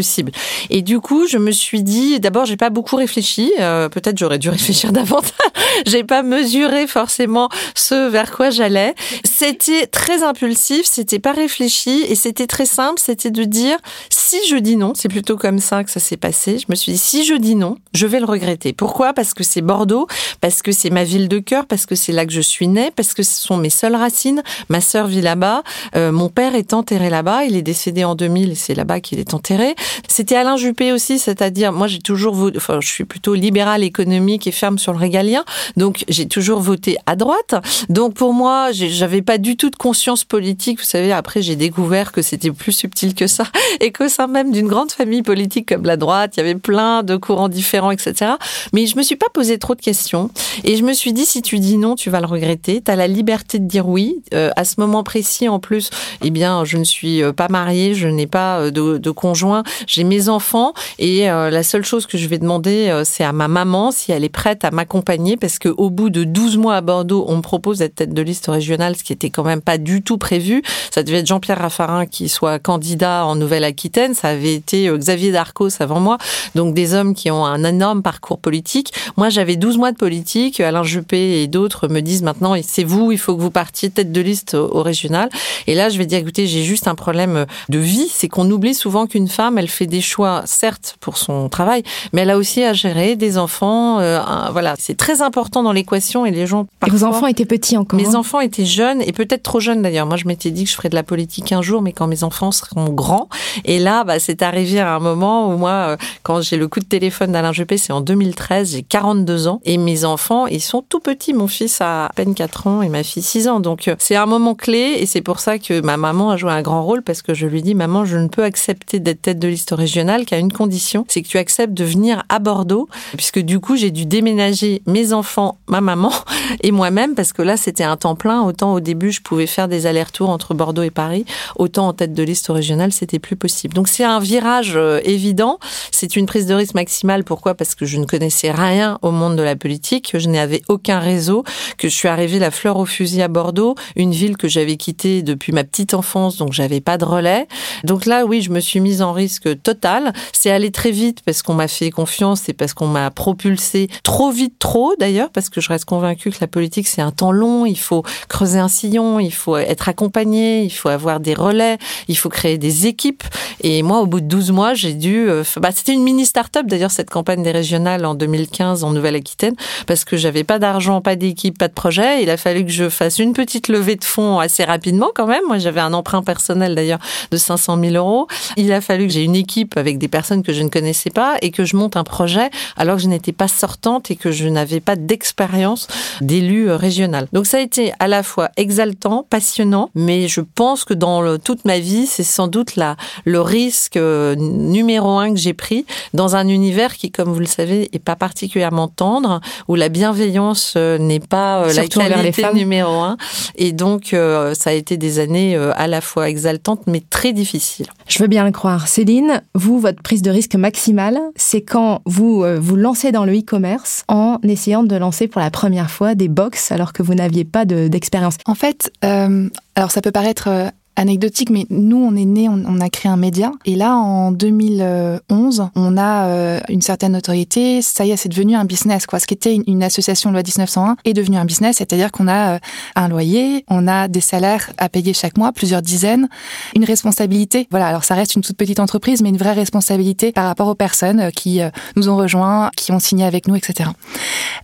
[0.70, 3.52] Et du coup, je me suis dit, d'abord, j'ai pas beaucoup réfléchi.
[3.61, 5.32] Euh, peut-être j'aurais dû réfléchir davantage.
[5.87, 8.94] J'ai pas mesuré forcément ce vers quoi j'allais.
[9.24, 13.00] C'était très impulsif, c'était pas réfléchi et c'était très simple.
[13.00, 13.76] C'était de dire
[14.11, 16.58] si je dis non, c'est plutôt comme ça que ça s'est passé.
[16.58, 18.72] Je me suis dit si je dis non, je vais le regretter.
[18.72, 19.12] Pourquoi?
[19.12, 20.06] Parce que c'est Bordeaux,
[20.40, 22.90] parce que c'est ma ville de cœur, parce que c'est là que je suis née,
[22.94, 24.42] parce que ce sont mes seules racines.
[24.68, 25.62] Ma sœur vit là-bas,
[25.96, 27.44] euh, mon père est enterré là-bas.
[27.44, 29.74] Il est décédé en 2000 et c'est là-bas qu'il est enterré.
[30.09, 34.53] C'était Alain Juppé aussi, c'est-à-dire moi j'ai toujours enfin, je suis plutôt libérale économique et
[34.53, 35.44] ferme sur le régalien.
[35.77, 37.55] Donc, j'ai toujours voté à droite.
[37.88, 40.79] Donc, pour moi, j'avais pas du tout de conscience politique.
[40.79, 43.44] Vous savez, après, j'ai découvert que c'était plus subtil que ça
[43.81, 47.03] et qu'au sein même d'une grande famille politique comme la droite, il y avait plein
[47.03, 48.33] de courants différents, etc.
[48.72, 50.31] Mais je me suis pas posé trop de questions
[50.64, 52.83] et je me suis dit, si tu dis non, tu vas le regretter.
[52.83, 54.22] Tu as la liberté de dire oui.
[54.35, 55.90] Euh, à ce moment précis, en plus,
[56.22, 59.62] eh bien, je ne suis euh, pas mariée, je n'ai pas euh, de, de conjoint,
[59.87, 63.48] j'ai mes enfants et la seule chose que je vais demander, euh, c'est à ma
[63.48, 66.81] maman si elle est prête à m'accompagner parce que au bout de 12 mois à
[66.81, 69.78] Bordeaux, on me propose d'être tête de liste régionale, ce qui était quand même pas
[69.78, 70.62] du tout prévu.
[70.90, 74.14] Ça devait être Jean-Pierre Raffarin qui soit candidat en Nouvelle-Aquitaine.
[74.14, 76.18] Ça avait été Xavier Darcos avant moi,
[76.54, 78.92] donc des hommes qui ont un énorme parcours politique.
[79.16, 80.61] Moi, j'avais 12 mois de politique.
[80.61, 84.12] Alain Juppé et d'autres me disent maintenant, c'est vous, il faut que vous partiez tête
[84.12, 85.28] de liste au, régional.
[85.66, 88.74] Et là, je vais dire, écoutez, j'ai juste un problème de vie, c'est qu'on oublie
[88.74, 92.62] souvent qu'une femme, elle fait des choix, certes pour son travail, mais elle a aussi
[92.62, 94.01] à gérer des enfants.
[94.01, 94.21] Euh,
[94.53, 96.66] voilà, c'est très important dans l'équation et les gens.
[96.87, 97.99] et vos enfants étaient petits encore.
[97.99, 100.07] Mes hein enfants étaient jeunes et peut-être trop jeunes d'ailleurs.
[100.07, 102.25] Moi, je m'étais dit que je ferais de la politique un jour, mais quand mes
[102.25, 103.29] enfants seront grands.
[103.64, 106.81] Et là, bah, c'est arrivé à un moment où moi, euh, quand j'ai le coup
[106.81, 110.83] de téléphone d'Alain Juppé, c'est en 2013, j'ai 42 ans et mes enfants, ils sont
[110.88, 111.35] tout petits.
[111.35, 113.61] Mon fils a à peine 4 ans et ma fille 6 ans.
[113.61, 116.51] Donc, euh, c'est un moment clé et c'est pour ça que ma maman a joué
[116.51, 119.38] un grand rôle parce que je lui dis, maman, je ne peux accepter d'être tête
[119.38, 123.38] de liste régionale qu'à une condition, c'est que tu acceptes de venir à Bordeaux, puisque
[123.38, 126.12] du coup, j'ai dû déménager mes enfants, ma maman
[126.62, 128.42] et moi-même parce que là, c'était un temps plein.
[128.42, 131.24] Autant au début, je pouvais faire des allers-retours entre Bordeaux et Paris,
[131.56, 133.74] autant en tête de liste régionale, c'était plus possible.
[133.74, 135.58] Donc, c'est un virage euh, évident.
[135.90, 137.24] C'est une prise de risque maximale.
[137.24, 137.54] Pourquoi?
[137.54, 141.44] Parce que je ne connaissais rien au monde de la politique, je n'avais aucun réseau,
[141.76, 145.22] que je suis arrivée la fleur au fusil à Bordeaux, une ville que j'avais quittée
[145.22, 147.46] depuis ma petite enfance, donc j'avais pas de relais.
[147.84, 150.12] Donc là, oui, je me suis mise en risque total.
[150.33, 154.31] C'est allé très vite parce qu'on m'a fait confiance et parce qu'on m'a propulsé trop
[154.31, 157.66] vite, trop d'ailleurs, parce que je reste convaincue que la politique c'est un temps long.
[157.66, 162.16] Il faut creuser un sillon, il faut être accompagné, il faut avoir des relais, il
[162.16, 163.24] faut créer des équipes.
[163.62, 165.29] Et moi, au bout de 12 mois, j'ai dû.
[165.29, 169.55] Euh, bah, c'était une mini start-up d'ailleurs cette campagne des régionales en 2015 en Nouvelle-Aquitaine
[169.87, 172.22] parce que j'avais pas d'argent, pas d'équipe, pas de projet.
[172.22, 175.42] Il a fallu que je fasse une petite levée de fonds assez rapidement quand même.
[175.46, 176.98] Moi, j'avais un emprunt personnel d'ailleurs
[177.31, 178.27] de 500 000 euros.
[178.57, 181.36] Il a fallu que j'ai une équipe avec des personnes que je ne connaissais pas
[181.42, 184.48] et que je monte un projet alors que je n'étais pas sortante et que je
[184.48, 185.86] n'avais pas d'expérience
[186.20, 187.28] d'élu euh, régional.
[187.32, 191.64] Donc ça a été à la fois exaltant, passionnant, mais je pense que dans toute
[191.66, 196.36] ma vie, c'est sans doute la, le risque euh, numéro un que j'ai pris dans
[196.36, 200.96] un univers qui, comme vous le savez, est pas particulièrement tendre, où la bienveillance euh,
[200.96, 203.18] n'est pas la qualité numéro un.
[203.56, 204.14] Et donc,
[204.54, 207.88] ça a été des années à la fois exaltantes, mais très difficiles.
[208.08, 208.88] Je veux bien le croire.
[208.88, 209.17] Céline,
[209.54, 214.04] vous, votre prise de risque maximale, c'est quand vous euh, vous lancez dans le e-commerce
[214.09, 217.64] en essayant de lancer pour la première fois des box alors que vous n'aviez pas
[217.64, 218.37] d'expérience.
[218.46, 222.80] en fait, euh, alors ça peut paraître euh, anecdotique, mais nous, on est né, on,
[222.80, 223.52] a créé un média.
[223.64, 227.82] Et là, en 2011, on a euh, une certaine notoriété.
[227.82, 229.20] Ça y est, c'est devenu un business, quoi.
[229.20, 232.58] Ce qui était une, association loi 1901 est devenu un business, c'est-à-dire qu'on a euh,
[232.96, 236.28] un loyer, on a des salaires à payer chaque mois, plusieurs dizaines,
[236.74, 237.68] une responsabilité.
[237.70, 237.87] Voilà.
[237.87, 241.20] Alors, ça reste une toute petite entreprise, mais une vraie responsabilité par rapport aux personnes
[241.20, 241.61] euh, qui
[241.96, 243.90] nous ont rejoints, qui ont signé avec nous, etc.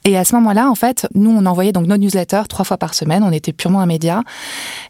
[0.05, 2.95] Et à ce moment-là, en fait, nous, on envoyait donc nos newsletters trois fois par
[2.95, 3.23] semaine.
[3.23, 4.23] On était purement un média.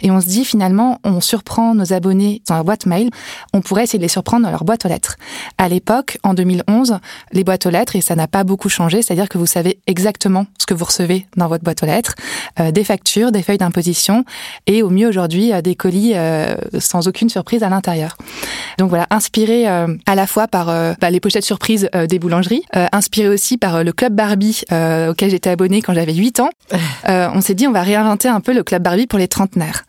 [0.01, 3.11] Et on se dit, finalement, on surprend nos abonnés dans leur boîte mail,
[3.53, 5.17] on pourrait essayer de les surprendre dans leur boîte aux lettres.
[5.59, 6.99] À l'époque, en 2011,
[7.33, 10.47] les boîtes aux lettres, et ça n'a pas beaucoup changé, c'est-à-dire que vous savez exactement
[10.59, 12.15] ce que vous recevez dans votre boîte aux lettres,
[12.61, 14.25] euh, des factures, des feuilles d'imposition,
[14.69, 18.17] et au mieux aujourd'hui, euh, des colis euh, sans aucune surprise à l'intérieur.
[18.79, 23.57] Donc voilà, inspiré à la fois par bah, les pochettes surprises des boulangeries, inspiré aussi
[23.57, 24.63] par le club Barbie
[25.09, 26.51] auquel j'étais abonnée quand j'avais 8 ans,
[27.09, 29.85] on s'est dit on va réinventer un peu le club Barbie pour les trentenaires.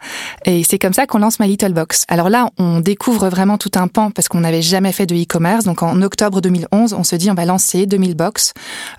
[0.45, 2.05] Et c'est comme ça qu'on lance My Little Box.
[2.07, 5.65] Alors là, on découvre vraiment tout un pan parce qu'on n'avait jamais fait de e-commerce.
[5.65, 8.53] Donc en octobre 2011, on se dit on va lancer 2000 box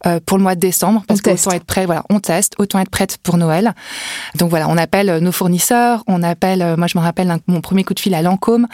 [0.07, 1.87] euh, pour le mois de décembre parce qu'autant être prêt.
[1.87, 3.75] Voilà, on teste, autant être prête pour Noël.
[4.35, 6.63] Donc voilà, on appelle euh, nos fournisseurs, on appelle.
[6.63, 8.67] Euh, moi, je me rappelle mon premier coup de fil à Lancôme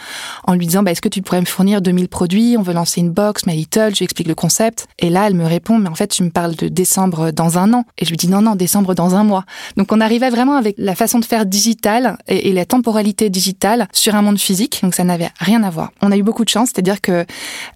[0.45, 2.55] en lui disant bah, est-ce que tu pourrais me fournir 2000 produits?
[2.57, 3.91] On veut lancer une box My Little.
[3.93, 6.29] Je lui explique le concept et là, elle me répond mais en fait, tu me
[6.29, 9.23] parles de décembre dans un an et je lui dis non non décembre dans un
[9.23, 9.45] mois.
[9.77, 13.52] Donc on arrivait vraiment avec la façon de faire digitale et, et la temporalité digitale
[13.91, 15.91] sur un monde physique, donc ça n'avait rien à voir.
[16.01, 17.25] On a eu beaucoup de chance, c'est-à-dire que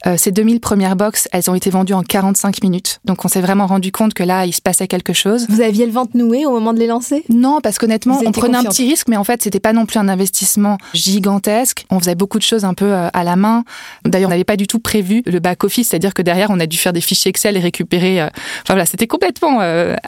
[0.06, 3.00] euh, ces 2000 premières box, elles ont été vendues en 45 minutes.
[3.06, 5.46] Donc on s'est vraiment rendu compte que là, il se passait quelque chose.
[5.50, 7.24] Vous aviez le ventre noué au moment de les lancer?
[7.30, 10.00] Non, parce qu'honnêtement, on prenait un petit risque, mais en fait, c'était pas non plus
[10.00, 11.86] un investissement gigantesque.
[11.90, 13.64] On faisait beaucoup de choses un peu euh, à la main.
[14.06, 16.78] D'ailleurs, on n'avait pas du tout prévu le back-office, c'est-à-dire que derrière, on a dû
[16.78, 18.22] faire des fichiers Excel et récupérer.
[18.22, 18.28] Euh,
[18.64, 19.60] enfin voilà, c'était complètement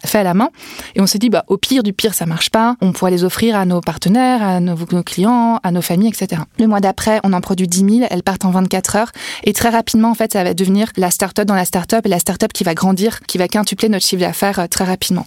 [0.06, 0.50] fait à la main.
[0.96, 2.76] Et on s'est dit, bah, au pire du pire, ça marche pas.
[2.82, 6.42] On pourrait les offrir à nos partenaires, à nos clients, à nos familles, etc.
[6.58, 9.12] Le mois d'après, on en produit 10 000, elles partent en 24 heures.
[9.44, 12.20] Et très rapidement, en fait, ça va devenir la start-up dans la start-up et la
[12.20, 15.26] start-up qui va grandir, qui va quintupler notre chiffre d'affaires euh, très rapidement.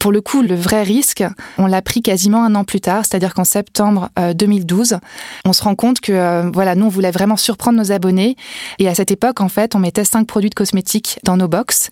[0.00, 1.24] Pour le coup, le vrai risque,
[1.58, 4.96] on l'a pris quasiment un an plus tard, c'est-à-dire qu'en septembre 2012, euh,
[5.44, 8.36] on se rend compte que, euh, voilà, nous, on voulait vraiment surprendre nos abonnés.
[8.78, 11.90] Et à cette époque, en fait, on mettait cinq produits de cosmétiques dans nos box.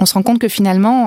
[0.00, 1.06] On se rend compte que finalement,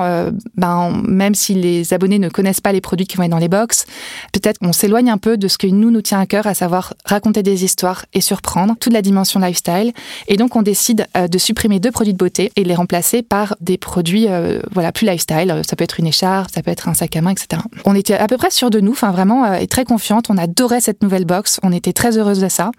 [0.55, 3.47] ben, même si les abonnés ne connaissent pas les produits qui vont être dans les
[3.47, 3.85] box,
[4.31, 6.93] peut-être qu'on s'éloigne un peu de ce que nous nous tient à cœur, à savoir
[7.05, 9.93] raconter des histoires et surprendre toute la dimension lifestyle.
[10.27, 13.55] Et donc, on décide euh, de supprimer deux produits de beauté et les remplacer par
[13.61, 15.61] des produits, euh, voilà, plus lifestyle.
[15.67, 17.61] Ça peut être une écharpe, ça peut être un sac à main, etc.
[17.85, 20.25] On était à peu près sûr de nous, enfin vraiment, et très confiante.
[20.29, 21.59] On adorait cette nouvelle box.
[21.63, 22.71] On était très heureuse de ça.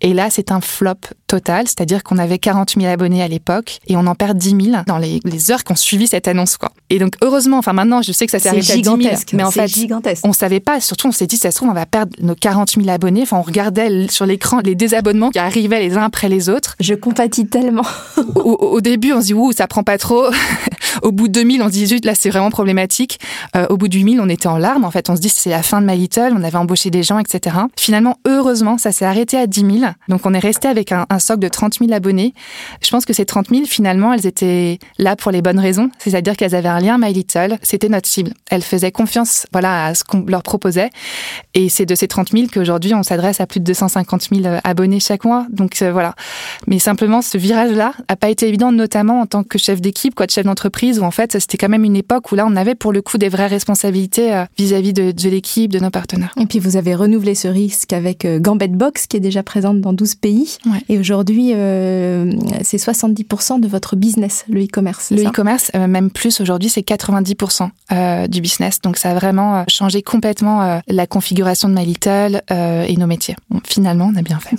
[0.00, 0.94] Et là, c'est un flop
[1.26, 4.82] total, c'est-à-dire qu'on avait 40 000 abonnés à l'époque et on en perd 10 000
[4.86, 6.56] dans les, heures qui ont suivi cette annonce.
[6.56, 6.70] Quoi.
[6.90, 8.98] Et donc, heureusement, enfin maintenant, je sais que ça s'est arrêté à 10 000,
[9.32, 10.24] mais en fait, gigantesque.
[10.24, 10.80] on savait pas.
[10.80, 13.22] Surtout, on s'est dit, ça se trouve, on va perdre nos 40 000 abonnés.
[13.22, 16.76] Enfin, on regardait sur l'écran les désabonnements qui arrivaient les uns après les autres.
[16.80, 17.84] Je compatis tellement.
[18.36, 20.26] au, début, on se dit, ouh, ça prend pas trop.
[21.02, 23.18] au bout de 2000, on se dit, zut, là, c'est vraiment problématique.
[23.56, 24.84] Euh, au bout de 8000, on était en larmes.
[24.84, 26.32] En fait, on se dit, c'est la fin de My Little.
[26.36, 27.56] On avait embauché des gens, etc.
[27.78, 29.92] Finalement, heureusement, ça s'est arrêté à 10 000.
[30.08, 32.34] Donc, on est resté avec un, un socle de 30 000 abonnés.
[32.82, 35.90] Je pense que ces 30 000, finalement, elles étaient là pour les bonnes raisons.
[35.98, 37.58] C'est-à-dire qu'elles avaient un lien My Little.
[37.62, 38.32] C'était notre cible.
[38.50, 40.90] Elles faisaient confiance, voilà, à ce qu'on leur proposait.
[41.54, 45.00] Et c'est de ces 30 000 qu'aujourd'hui, on s'adresse à plus de 250 000 abonnés
[45.00, 45.46] chaque mois.
[45.50, 46.14] Donc, euh, voilà.
[46.66, 50.26] Mais simplement, ce virage-là a pas été évident, notamment en tant que chef d'équipe, quoi,
[50.26, 52.74] de chef d'entreprise, où en fait, c'était quand même une époque où là, on avait
[52.74, 56.32] pour le coup des vraies responsabilités euh, vis-à-vis de, de l'équipe, de nos partenaires.
[56.40, 59.80] Et puis, vous avez renouvelé ce risque avec euh, Gambet Box, qui est déjà présente
[59.80, 60.58] dans 12 pays.
[60.66, 60.82] Ouais.
[60.88, 65.10] Et aujourd'hui, euh, c'est 70% de votre business, le e-commerce.
[65.10, 68.80] Le e-commerce, euh, même plus aujourd'hui, c'est 90% euh, du business.
[68.80, 72.96] Donc ça a vraiment euh, changé complètement euh, la configuration de My Little euh, et
[72.96, 73.36] nos métiers.
[73.50, 74.56] Bon, finalement, on a bien fait.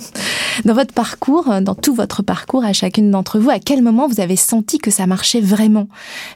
[0.64, 4.20] Dans votre parcours, dans tout votre parcours, à chacune d'entre vous, à quel moment vous
[4.20, 5.88] avez senti que ça marchait vraiment,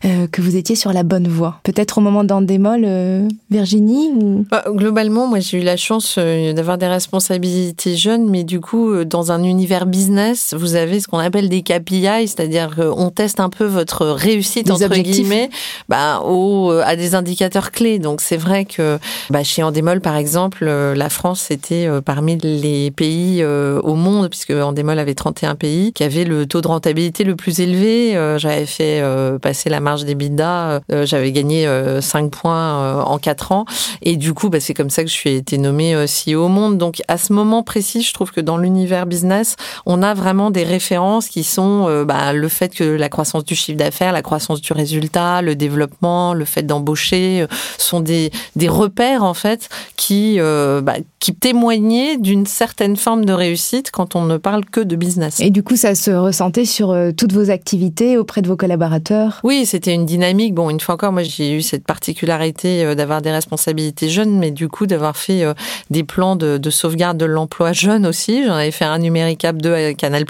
[0.04, 1.60] euh, que vous étiez sur la bonne voie?
[1.62, 4.44] Peut-être au moment d'Endemol, euh, Virginie ou...
[4.50, 8.90] Bah, globalement, moi j'ai eu la chance euh, d'avoir des responsabilités jeunes, mais du coup,
[8.90, 13.40] euh, dans un univers business, vous avez ce qu'on appelle des KPI, c'est-à-dire qu'on teste
[13.40, 15.16] un peu votre réussite Des entre objectifs.
[15.16, 15.50] guillemets,
[15.88, 17.98] bah, au, à des indicateurs clés.
[17.98, 18.98] Donc c'est vrai que
[19.30, 23.94] bah, chez Endemol, par exemple, euh, la France était euh, parmi les pays euh, au
[23.94, 28.16] monde, puisque Endemol avait 31 pays, qui avaient le taux de rentabilité le plus élevé.
[28.16, 29.02] Euh, J'avais fait
[29.40, 33.64] passer la marge des bidas, j'avais gagné euh, 5 points en 4 ans.
[34.02, 36.78] Et du coup, bah, c'est comme ça que je suis été nommée CEO au monde.
[36.78, 40.64] Donc à ce moment précis, je trouve que dans l'univers business, on a vraiment des
[40.64, 44.72] références qui sont bah, le fait que la croissance du chiffre d'affaires, la croissance du
[44.72, 47.46] résultat, le développement, le fait d'embaucher,
[47.78, 48.30] sont des,
[48.68, 54.38] repères en fait qui, bah, qui témoignaient d'une certaine forme de réussite quand on ne
[54.38, 55.38] parle que de business.
[55.40, 59.40] Et du coup, ça se ressentait sur euh, toutes vos activités auprès de vos collaborateurs?
[59.44, 60.54] Oui, c'était une dynamique.
[60.54, 64.50] Bon, une fois encore, moi, j'ai eu cette particularité euh, d'avoir des responsabilités jeunes, mais
[64.50, 65.52] du coup, d'avoir fait euh,
[65.90, 68.44] des plans de, de sauvegarde de l'emploi jeune aussi.
[68.46, 70.24] J'en avais fait un numéricable 2 à Canal+.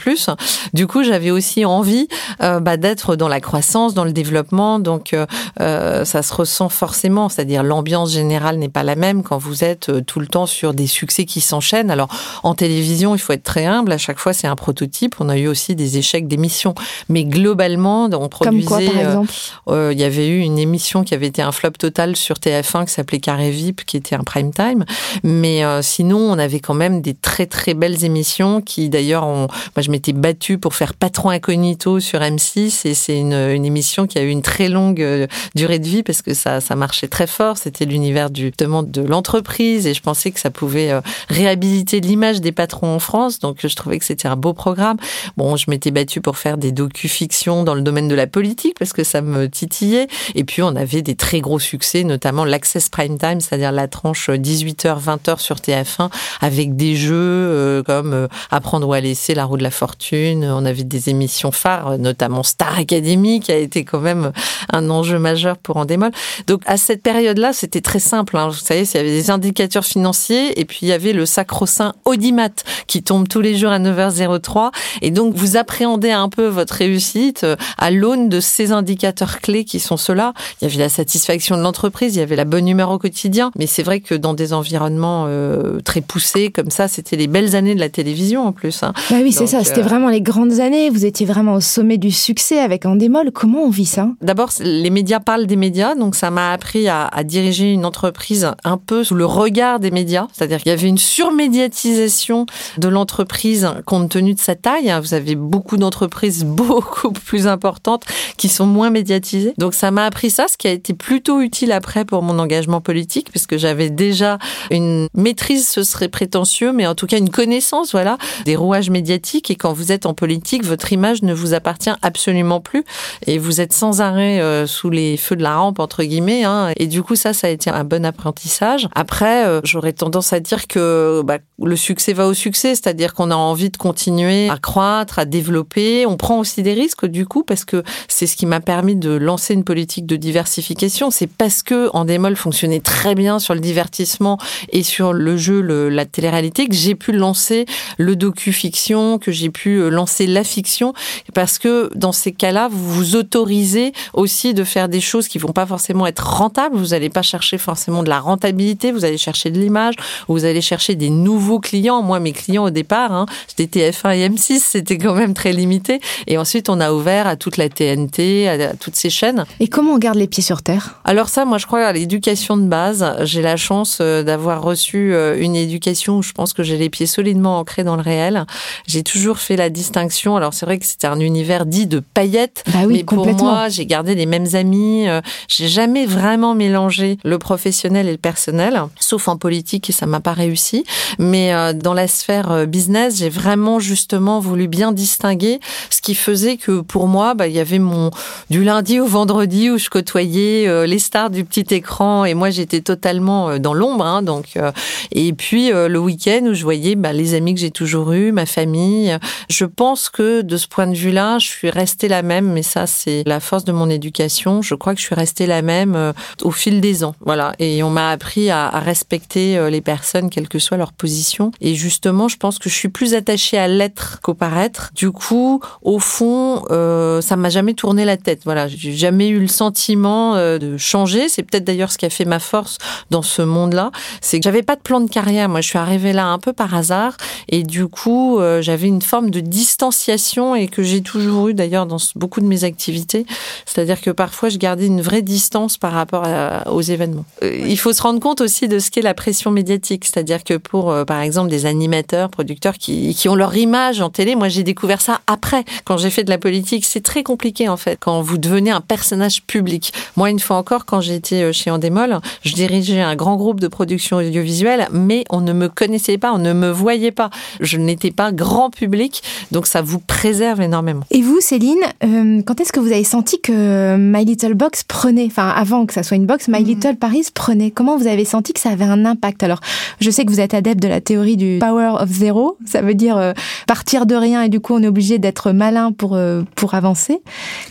[0.74, 2.08] Du coup, j'avais aussi envie
[2.42, 4.80] euh, bah, d'être dans la croissance, dans le développement.
[4.80, 7.28] Donc, euh, ça se ressent forcément.
[7.28, 10.79] C'est-à-dire, l'ambiance générale n'est pas la même quand vous êtes tout le temps sur des
[10.86, 11.90] succès qui s'enchaînent.
[11.90, 12.08] Alors,
[12.42, 13.92] en télévision, il faut être très humble.
[13.92, 15.16] À chaque fois, c'est un prototype.
[15.20, 16.74] On a eu aussi des échecs d'émissions.
[17.08, 18.66] Mais globalement, on Comme produisait...
[18.66, 19.32] quoi, par euh, exemple
[19.68, 22.86] euh, il y avait eu une émission qui avait été un flop total sur TF1
[22.86, 24.84] qui s'appelait Carré VIP, qui était un prime time.
[25.22, 29.48] Mais euh, sinon, on avait quand même des très très belles émissions qui, d'ailleurs, ont...
[29.76, 34.06] moi je m'étais battue pour faire Patron Incognito sur M6 et c'est une, une émission
[34.06, 37.26] qui a eu une très longue durée de vie parce que ça, ça marchait très
[37.26, 37.58] fort.
[37.58, 42.40] C'était l'univers du justement de l'entreprise et je pensais que ça pouvait euh, réhabiliter l'image
[42.40, 43.38] des patrons en France.
[43.38, 44.96] Donc je trouvais que c'était un beau programme.
[45.36, 48.92] Bon, je m'étais battue pour faire des docu-fictions dans le domaine de la politique parce
[48.92, 50.08] que ça me titillait.
[50.34, 54.28] Et puis on avait des très gros succès, notamment l'Access Prime Time, c'est-à-dire la tranche
[54.28, 59.44] 18h, 20h sur TF1 avec des jeux euh, comme euh, Apprendre ou à laisser, La
[59.44, 60.44] roue de la fortune.
[60.44, 64.32] On avait des émissions phares, notamment Star Academy qui a été quand même
[64.72, 66.10] un enjeu majeur pour Endemol.
[66.46, 68.36] Donc à cette période-là, c'était très simple.
[68.36, 68.48] Hein.
[68.48, 71.94] Vous savez, il y avait des indicateurs financiers et puis il y avait le sacro-saint
[72.04, 72.50] Audimat
[72.86, 74.72] qui tombe tous les jours à 9h03.
[75.00, 79.64] Et donc vous appréhendez un peu votre réussite euh, à l'aune de ces indicateurs clés
[79.64, 80.34] qui sont ceux-là.
[80.60, 83.50] Il y avait la satisfaction de l'entreprise, il y avait la bonne humeur au quotidien.
[83.58, 87.56] Mais c'est vrai que dans des environnements euh, très poussés comme ça, c'était les belles
[87.56, 88.82] années de la télévision en plus.
[88.82, 88.92] Hein.
[89.10, 90.90] Bah oui, c'est ça, c'était euh, vraiment les grandes années.
[90.90, 93.30] Vous étiez vraiment au sommet du succès avec Endemol.
[93.32, 94.10] Comment on vit ça?
[94.20, 98.50] D'abord, les médias parlent des médias, donc ça m'a appris à, à diriger une entreprise
[98.64, 100.26] un peu sous le regard des médias.
[100.32, 102.46] C'est-à-dire qu'il y avait une surmédiatisation
[102.78, 104.92] de l'entreprise compte tenu de sa taille.
[105.00, 108.04] Vous avez beaucoup d'entreprises beaucoup plus importantes
[108.36, 109.54] qui sont moins médiatisées.
[109.58, 112.80] Donc ça m'a appris ça, ce qui a été plutôt utile après pour mon engagement
[112.80, 114.38] politique, puisque j'avais déjà
[114.70, 119.50] une maîtrise, ce serait prétentieux, mais en tout cas une connaissance voilà, des rouages médiatiques.
[119.50, 122.84] Et quand vous êtes en politique, votre image ne vous appartient absolument plus.
[123.26, 126.44] Et vous êtes sans arrêt euh, sous les feux de la rampe, entre guillemets.
[126.44, 126.72] Hein.
[126.76, 128.88] Et du coup, ça, ça a été un bon apprentissage.
[128.94, 133.30] Après, euh, j'aurais tendance à dire que bah, le succès va au succès, c'est-à-dire qu'on
[133.30, 136.06] a envie de continuer à croître, à développer.
[136.06, 139.10] On prend aussi des risques, du coup, parce que c'est ce qui m'a permis de
[139.10, 141.10] lancer une politique de diversification.
[141.10, 144.38] C'est parce que Endemol fonctionnait très bien sur le divertissement
[144.70, 147.66] et sur le jeu, la télé-réalité, que j'ai pu lancer
[147.98, 150.94] le docu-fiction, que j'ai pu euh, lancer la fiction,
[151.34, 155.52] parce que dans ces cas-là, vous vous autorisez aussi de faire des choses qui vont
[155.52, 156.76] pas forcément être rentables.
[156.76, 159.94] Vous n'allez pas chercher forcément de la rentabilité, vous allez chercher de l'image,
[160.28, 162.02] vous allez chercher des nouveaux clients.
[162.02, 166.00] Moi, mes clients au départ, hein, c'était TF1 et M6, c'était quand même très limité.
[166.26, 169.44] Et ensuite, on a ouvert à toute la TNT, à toutes ces chaînes.
[169.60, 171.00] Et comment on garde les pieds sur terre?
[171.04, 173.04] Alors ça, moi, je crois à l'éducation de base.
[173.22, 176.90] J'ai la chance euh, d'avoir reçu euh, une éducation où je pense que j'ai les
[176.90, 178.44] pieds solidement ancrés dans le réel.
[178.86, 180.36] J'ai toujours fait la distinction.
[180.36, 183.68] Alors c'est vrai que c'était un univers dit de paillettes, bah oui, mais pour moi,
[183.68, 185.08] j'ai gardé les mêmes amis.
[185.08, 190.06] Euh, j'ai jamais vraiment mélangé le professionnel et le personnel, sauf en politique et ça
[190.10, 190.84] m'a pas réussi.
[191.18, 196.80] Mais dans la sphère business, j'ai vraiment justement voulu bien distinguer ce qui faisait que
[196.80, 198.10] pour moi, bah, il y avait mon
[198.48, 202.50] du lundi au vendredi où je côtoyais euh, les stars du petit écran et moi
[202.50, 204.04] j'étais totalement euh, dans l'ombre.
[204.04, 204.72] Hein, donc euh,
[205.12, 208.46] et puis le week-end où je voyais bah, les amis que j'ai toujours eus, ma
[208.46, 209.16] famille.
[209.48, 212.52] Je pense que de ce point de vue-là, je suis restée la même.
[212.52, 214.62] Mais ça, c'est la force de mon éducation.
[214.62, 217.14] Je crois que je suis restée la même au fil des ans.
[217.20, 217.52] Voilà.
[217.58, 219.99] Et on m'a appris à, à respecter les personnes,
[220.30, 221.52] quelle que soit leur position.
[221.60, 224.90] Et justement, je pense que je suis plus attachée à l'être qu'au paraître.
[224.94, 228.42] Du coup, au fond, euh, ça m'a jamais tourné la tête.
[228.44, 231.28] Voilà, j'ai jamais eu le sentiment euh, de changer.
[231.28, 232.78] C'est peut-être d'ailleurs ce qui a fait ma force
[233.10, 235.48] dans ce monde-là, c'est que j'avais pas de plan de carrière.
[235.48, 237.16] Moi, je suis arrivée là un peu par hasard,
[237.48, 241.86] et du coup, euh, j'avais une forme de distanciation et que j'ai toujours eu d'ailleurs
[241.86, 243.26] dans beaucoup de mes activités.
[243.66, 246.26] C'est-à-dire que parfois, je gardais une vraie distance par rapport
[246.66, 247.24] aux événements.
[247.42, 249.89] il faut se rendre compte aussi de ce qu'est la pression médiatique.
[250.04, 254.34] C'est-à-dire que pour, par exemple, des animateurs, producteurs qui, qui ont leur image en télé,
[254.34, 256.84] moi, j'ai découvert ça après, quand j'ai fait de la politique.
[256.84, 259.92] C'est très compliqué en fait quand vous devenez un personnage public.
[260.16, 263.68] Moi, une fois encore, quand j'étais euh, chez Endemol, je dirigeais un grand groupe de
[263.68, 267.30] production audiovisuelle, mais on ne me connaissait pas, on ne me voyait pas.
[267.60, 271.04] Je n'étais pas grand public, donc ça vous préserve énormément.
[271.10, 275.26] Et vous, Céline, euh, quand est-ce que vous avez senti que My Little Box prenait,
[275.26, 276.66] enfin avant que ça soit une box, My mhm.
[276.66, 277.70] Little Paris prenait?
[277.70, 279.42] Comment vous avez senti que ça avait un impact?
[279.42, 279.60] Alors,
[280.00, 282.94] je sais que vous êtes adepte de la théorie du Power of Zero, ça veut
[282.94, 283.32] dire euh,
[283.66, 286.18] partir de rien et du coup on est obligé d'être malin pour
[286.54, 287.20] pour avancer.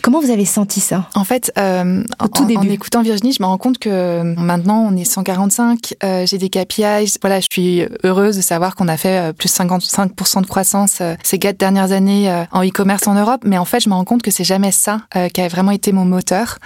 [0.02, 1.08] Comment vous avez senti ça?
[1.14, 2.58] En fait, euh, Au tout en, début.
[2.58, 6.48] en écoutant Virginie, je me rends compte que maintenant on est 145, euh, j'ai des
[6.48, 7.18] KPIs.
[7.20, 11.14] Voilà, je suis heureuse de savoir qu'on a fait euh, plus 55% de croissance euh,
[11.22, 13.42] ces quatre dernières années euh, en e-commerce en Europe.
[13.44, 15.00] Mais en fait, je me rends compte que c'est jamais ça
[15.34, 16.58] qui a vraiment été mon moteur.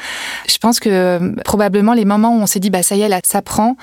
[0.49, 3.21] Je pense que probablement les moments où on s'est dit bah ça y est là,
[3.25, 3.77] ça prend,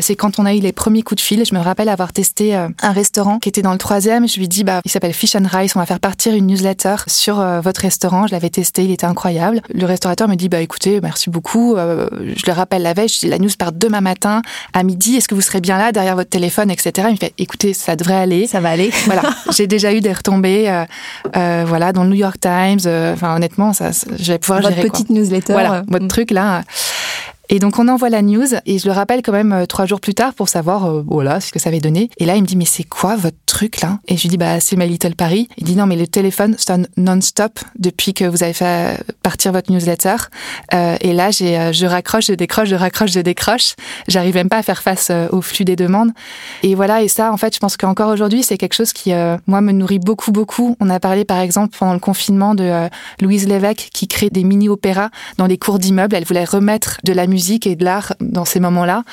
[0.00, 1.44] c'est quand on a eu les premiers coups de fil.
[1.44, 4.28] Je me rappelle avoir testé un restaurant qui était dans le troisième.
[4.28, 6.96] Je lui dis bah il s'appelle Fish and Rice, on va faire partir une newsletter
[7.06, 8.26] sur votre restaurant.
[8.26, 9.62] Je l'avais testé, il était incroyable.
[9.72, 11.76] Le restaurateur me dit bah écoutez, merci beaucoup.
[11.76, 14.42] Euh, je le rappelle la veille, je dis la news part demain matin
[14.72, 15.16] à midi.
[15.16, 17.08] Est-ce que vous serez bien là derrière votre téléphone, etc.
[17.08, 18.46] Il me fait écoutez, ça devrait aller.
[18.46, 18.90] Ça va aller.
[19.06, 19.22] voilà.
[19.56, 20.84] J'ai déjà eu des retombées, euh,
[21.36, 22.80] euh, voilà, dans le New York Times.
[23.12, 24.88] Enfin honnêtement, ça, je vais pouvoir votre gérer.
[24.88, 25.52] petite newsletter.
[25.52, 26.08] Voilà, votre mm.
[26.08, 26.62] truc là.
[27.50, 30.00] Et donc on envoie la news et je le rappelle quand même euh, trois jours
[30.00, 32.10] plus tard pour savoir euh, voilà ce que ça avait donné.
[32.18, 34.00] Et là il me dit mais c'est quoi votre truc là?
[34.06, 35.48] Et je lui dis bah c'est My Little Paris.
[35.56, 39.72] Il dit non mais le téléphone sonne non-stop depuis que vous avez fait partir votre
[39.72, 40.16] newsletter.
[40.74, 43.76] Euh, et là j'ai euh, je raccroche, je décroche, je raccroche, je décroche.
[44.08, 46.10] J'arrive même pas à faire face au flux des demandes.
[46.62, 49.12] Et voilà et ça en fait je pense qu'encore aujourd'hui c'est quelque chose qui
[49.46, 50.76] moi me nourrit beaucoup beaucoup.
[50.80, 52.88] On a parlé par exemple pendant le confinement de
[53.22, 55.08] Louise Lévesque qui crée des mini opéras
[55.38, 56.14] dans les cours d'immeubles.
[56.14, 59.04] Elle voulait remettre de la musique musique et de l'art dans ces moments-là.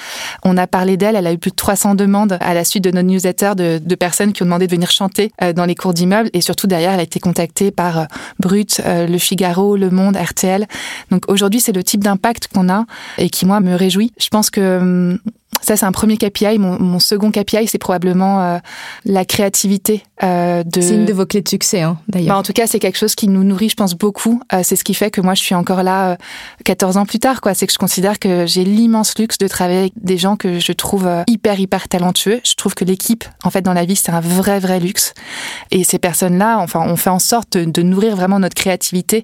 [0.44, 2.90] On a parlé d'elle, elle a eu plus de 300 demandes à la suite de
[2.90, 5.94] nos newsletters de, de personnes qui ont demandé de venir chanter euh, dans les cours
[5.94, 8.06] d'immeubles et surtout derrière, elle a été contactée par euh,
[8.40, 10.66] Brut, euh, Le Figaro, Le Monde, RTL.
[11.12, 12.86] Donc aujourd'hui, c'est le type d'impact qu'on a
[13.20, 14.12] et qui moi me réjouit.
[14.18, 15.20] Je pense que hum,
[15.66, 16.60] ça, c'est un premier KPI.
[16.60, 18.58] Mon, mon second KPI, c'est probablement euh,
[19.04, 20.04] la créativité.
[20.22, 20.80] Euh, de...
[20.80, 22.36] C'est une de vos clés de succès, hein, d'ailleurs.
[22.36, 24.42] Bah, en tout cas, c'est quelque chose qui nous nourrit, je pense, beaucoup.
[24.54, 26.18] Euh, c'est ce qui fait que moi, je suis encore là
[26.66, 27.42] 14 ans plus tard.
[27.42, 27.56] quoi.
[27.56, 30.72] C'est que je considère que j'ai l'immense luxe de travailler avec des gens que je
[30.72, 32.42] trouve hyper, hyper talentueux.
[32.44, 35.16] Je trouve que l'équipe, en fait, dans la vie, c'est un vrai, vrai luxe.
[35.72, 39.24] Et ces personnes-là, enfin, on fait en sorte de, de nourrir vraiment notre créativité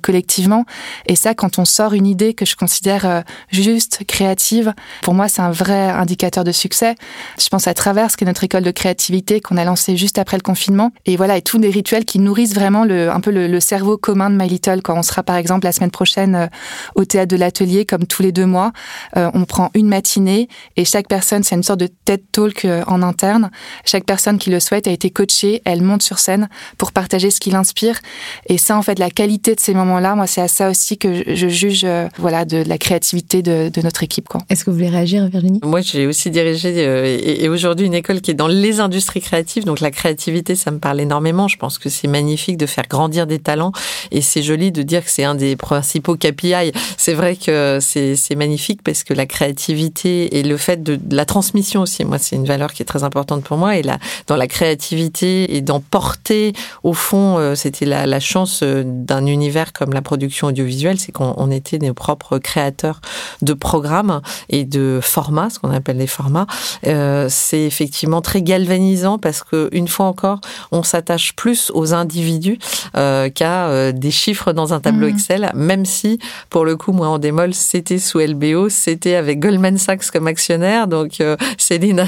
[0.00, 0.64] collectivement.
[1.06, 5.42] Et ça, quand on sort une idée que je considère juste, créative, pour moi, c'est
[5.42, 6.94] un vrai vrais indicateurs de succès.
[7.38, 10.36] Je pense à Traverse, qui est notre école de créativité qu'on a lancée juste après
[10.36, 10.90] le confinement.
[11.06, 14.30] Et voilà, et tous des rituels qui nourrissent vraiment le, un peu le, cerveau commun
[14.30, 14.82] de My Little.
[14.82, 16.46] Quand on sera par exemple la semaine prochaine euh,
[16.94, 18.72] au théâtre de l'atelier, comme tous les deux mois,
[19.16, 22.82] euh, on prend une matinée et chaque personne, c'est une sorte de TED Talk euh,
[22.86, 23.50] en interne.
[23.84, 27.40] Chaque personne qui le souhaite a été coachée, elle monte sur scène pour partager ce
[27.40, 28.00] qui l'inspire.
[28.46, 31.22] Et ça, en fait, la qualité de ces moments-là, moi, c'est à ça aussi que
[31.34, 31.86] je, juge,
[32.18, 34.28] voilà, de, la créativité de notre équipe.
[34.48, 35.51] Est-ce que vous voulez réagir, Virginie?
[35.62, 39.80] Moi, j'ai aussi dirigé et, aujourd'hui une école qui est dans les industries créatives, donc
[39.80, 41.48] la créativité, ça me parle énormément.
[41.48, 43.72] Je pense que c'est magnifique de faire grandir des talents
[44.10, 46.72] et c'est joli de dire que c'est un des principaux KPI.
[46.96, 51.82] C'est vrai que c'est magnifique parce que la créativité et le fait de, la transmission
[51.82, 53.76] aussi, moi, c'est une valeur qui est très importante pour moi.
[53.76, 58.60] Et là, dans la créativité et d'en porter, au fond, euh, c'était la, la, chance
[58.62, 63.00] euh, d'un univers comme la production audiovisuelle, c'est qu'on était nos propres créateurs
[63.42, 66.46] de programmes et de formats, ce qu'on appelle les formats.
[66.86, 70.40] Euh, c'est effectivement très galvanisant parce que une fois encore,
[70.70, 72.58] on s'attache plus aux individus
[72.96, 75.10] euh, qu'à euh, des chiffres dans un tableau mmh.
[75.10, 76.18] Excel, même si
[76.50, 80.86] pour le coup, moi en démol, c'était sous LBO, c'était avec Goldman Sachs comme actionnaire,
[80.86, 81.22] donc
[81.58, 82.06] Céline a,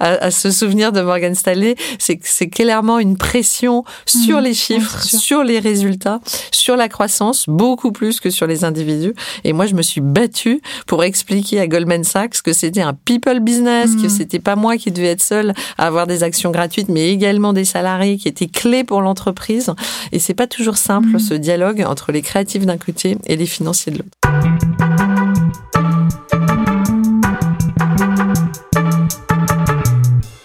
[0.00, 4.44] à, se souvenir de Morgan Stanley, c'est c'est clairement une pression sur mmh.
[4.44, 6.20] les chiffres, sur les résultats,
[6.50, 9.14] sur la croissance, beaucoup plus que sur les individus.
[9.44, 13.40] Et moi, je me suis battue pour expliquer à Goldman Sachs que c'était un people
[13.40, 14.10] business, que mmh.
[14.10, 17.66] c'était pas moi qui devais être seul à avoir des actions gratuites, mais également des
[17.66, 19.70] salariés qui étaient clés pour l'entreprise.
[20.12, 21.18] Et c'est pas toujours simple mmh.
[21.18, 25.11] ce dialogue entre les créatifs d'un côté et les financiers de l'autre.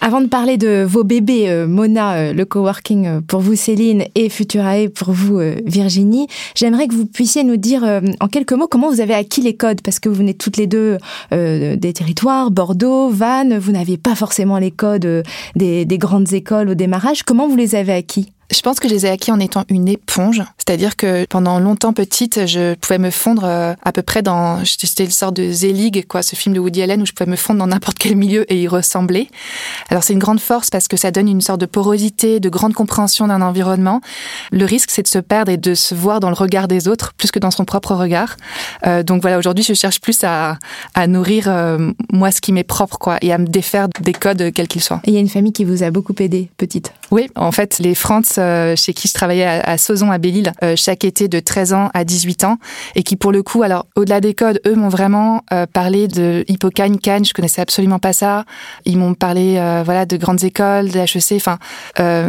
[0.08, 4.04] Avant de parler de vos bébés, euh, Mona, euh, le coworking euh, pour vous Céline
[4.14, 7.84] et Futurae pour vous Virginie, j'aimerais que vous puissiez nous dire
[8.18, 9.82] en quelques mots comment vous avez acquis les codes?
[9.82, 10.96] Parce que vous venez toutes les deux
[11.30, 15.24] des territoires, Bordeaux, Vannes, vous n'aviez pas forcément les codes
[15.56, 17.22] des grandes écoles au démarrage.
[17.22, 18.32] Comment vous les avez acquis?
[18.50, 21.92] Je pense que je les ai acquis en étant une éponge, c'est-à-dire que pendant longtemps
[21.92, 26.06] petite, je pouvais me fondre euh, à peu près dans, j'étais une sorte de Zelig,
[26.06, 28.50] quoi, ce film de Woody Allen où je pouvais me fondre dans n'importe quel milieu
[28.52, 29.28] et y ressembler.
[29.90, 32.74] Alors c'est une grande force parce que ça donne une sorte de porosité, de grande
[32.74, 34.00] compréhension d'un environnement.
[34.50, 37.12] Le risque, c'est de se perdre et de se voir dans le regard des autres
[37.14, 38.36] plus que dans son propre regard.
[38.86, 40.58] Euh, donc voilà, aujourd'hui, je cherche plus à,
[40.94, 44.52] à nourrir euh, moi ce qui m'est propre, quoi, et à me défaire des codes
[44.52, 45.00] quels qu'ils soient.
[45.04, 46.92] Et il y a une famille qui vous a beaucoup aidé, petite.
[47.10, 50.74] Oui, en fait, les France euh, chez qui je travaillais à, Sauzon, à Belle-Île, euh,
[50.76, 52.58] chaque été de 13 ans à 18 ans,
[52.94, 56.44] et qui pour le coup, alors au-delà des codes, eux m'ont vraiment euh, parlé de
[56.48, 58.44] Hippocane, Cannes, je connaissais absolument pas ça.
[58.84, 61.58] Ils m'ont parlé, voilà, de grandes écoles, de HEC, enfin,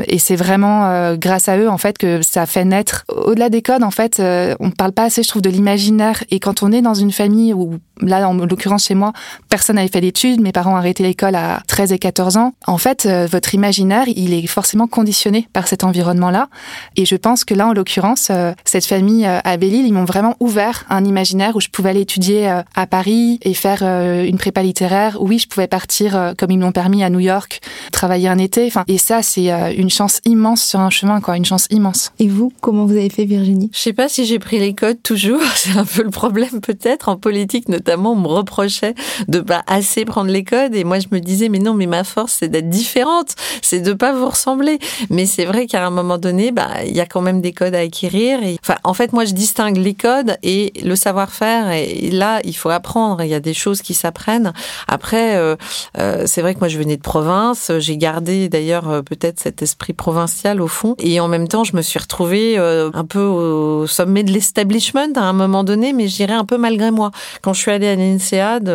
[0.08, 3.06] et c'est vraiment grâce à eux en fait que ça fait naître.
[3.10, 6.24] Au-delà des codes, en fait, on ne parle pas assez, je trouve, de l'imaginaire.
[6.32, 9.14] Et quand on est dans une famille où, là, en l'occurrence chez moi,
[9.50, 12.54] personne n'avait fait d'études, mes parents ont arrêté l'école à 13 et 14 ans.
[12.68, 16.50] En fait, votre imaginaire, il est forcément conditionné par cet environnement-là.
[16.96, 20.06] Et je pense que là, en l'occurrence, euh, cette famille euh, à Belle-Île, ils m'ont
[20.06, 24.38] vraiment ouvert un imaginaire où je pouvais aller étudier euh, à Paris et faire une
[24.38, 25.18] prépa littéraire.
[25.22, 28.66] Oui, je pouvais partir, comme ils m'ont permis, à New York, travailler un été.
[28.68, 32.12] Enfin, et ça, c'est une chance immense sur un chemin, quoi, une chance immense.
[32.20, 33.70] Et vous, comment vous avez fait, Virginie?
[33.74, 35.42] Je sais pas si j'ai pris les codes toujours.
[35.56, 37.10] C'est un peu le problème, peut-être.
[37.10, 38.96] En politique, notamment, on me reprochait
[39.28, 40.76] de pas assez prendre les codes.
[40.76, 43.36] Et moi, je me disais, mais non, mais ma force, c'est d'être différente.
[43.62, 44.80] C'est de pas vous ressembler.
[45.10, 47.76] Mais c'est vrai qu'à un moment donné, bah, il y a quand même des codes
[47.76, 48.44] à acquérir.
[48.44, 51.72] Et, en fait, moi, je distingue les codes et le savoir-faire.
[51.72, 53.22] Et là, il faut apprendre.
[53.24, 54.54] Il y a des choses qui s'apprennent.
[54.88, 55.56] Après, euh,
[55.98, 57.72] euh, c'est vrai que moi, je venais de province.
[57.80, 60.96] J'ai gardé d'ailleurs euh, peut-être cet esprit provincial au fond.
[61.00, 65.22] Et en même temps, je me suis retrouvée un peu au sommet de l'establishment à
[65.22, 67.12] un moment donné, mais je dirais un peu malgré moi.
[67.42, 68.70] Quand je suis allée à l'INSEAD,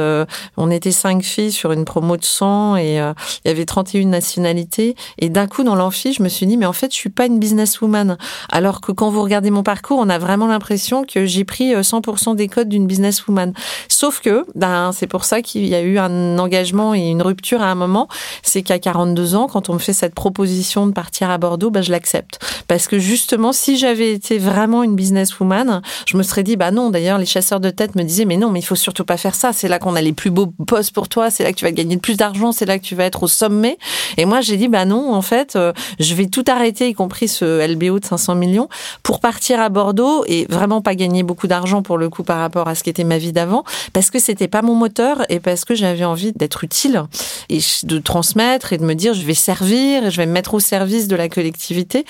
[0.57, 4.97] on était cinq filles sur une promo de 100 et il y avait 31 nationalités.
[5.19, 7.27] Et d'un coup, dans l'amphi, je me suis dit, mais en fait, je suis pas
[7.27, 8.17] une businesswoman.
[8.51, 12.31] Alors que quand vous regardez mon parcours, on a vraiment l'impression que j'ai pris 100%
[12.31, 13.53] euh, des codes d'une businesswoman.
[13.89, 17.63] Sauf que, ben, c'est pour ça qu'il y a eu un engagement et une rupture
[17.63, 18.09] à un moment.
[18.43, 21.83] C'est qu'à 42 ans, quand on me fait cette proposition de partir à Bordeaux, ben,
[21.83, 22.39] je l'accepte.
[22.69, 26.91] Parce que justement, si j'avais été vraiment une businesswoman, je me serais dit, bah non,
[26.91, 29.35] d'ailleurs, les chasseurs de tête me disaient, mais non, mais il faut surtout pas faire
[29.35, 29.53] ça.
[29.53, 31.31] C'est là qu'on a les plus beaux postes pour toi.
[31.31, 32.53] C'est là que tu vas gagner le plus d'argent.
[32.53, 33.79] C'est là que tu vas être au sommet.
[34.17, 37.29] Et moi, j'ai dit, bah non, en fait, euh, je vais tout arrêter, y compris
[37.29, 38.69] ce LBO de 500 millions,
[39.03, 42.69] pour partir à Bordeaux et vraiment pas gagner beaucoup d'argent pour le coup par rapport
[42.69, 45.65] à ce qui était ma vie d'avant, parce que c'était pas mon moteur et parce
[45.65, 47.03] que j'avais envie d'être utile
[47.49, 50.55] et de transmettre et de me dire je vais servir et je vais me mettre
[50.55, 52.05] au service de la collectivité.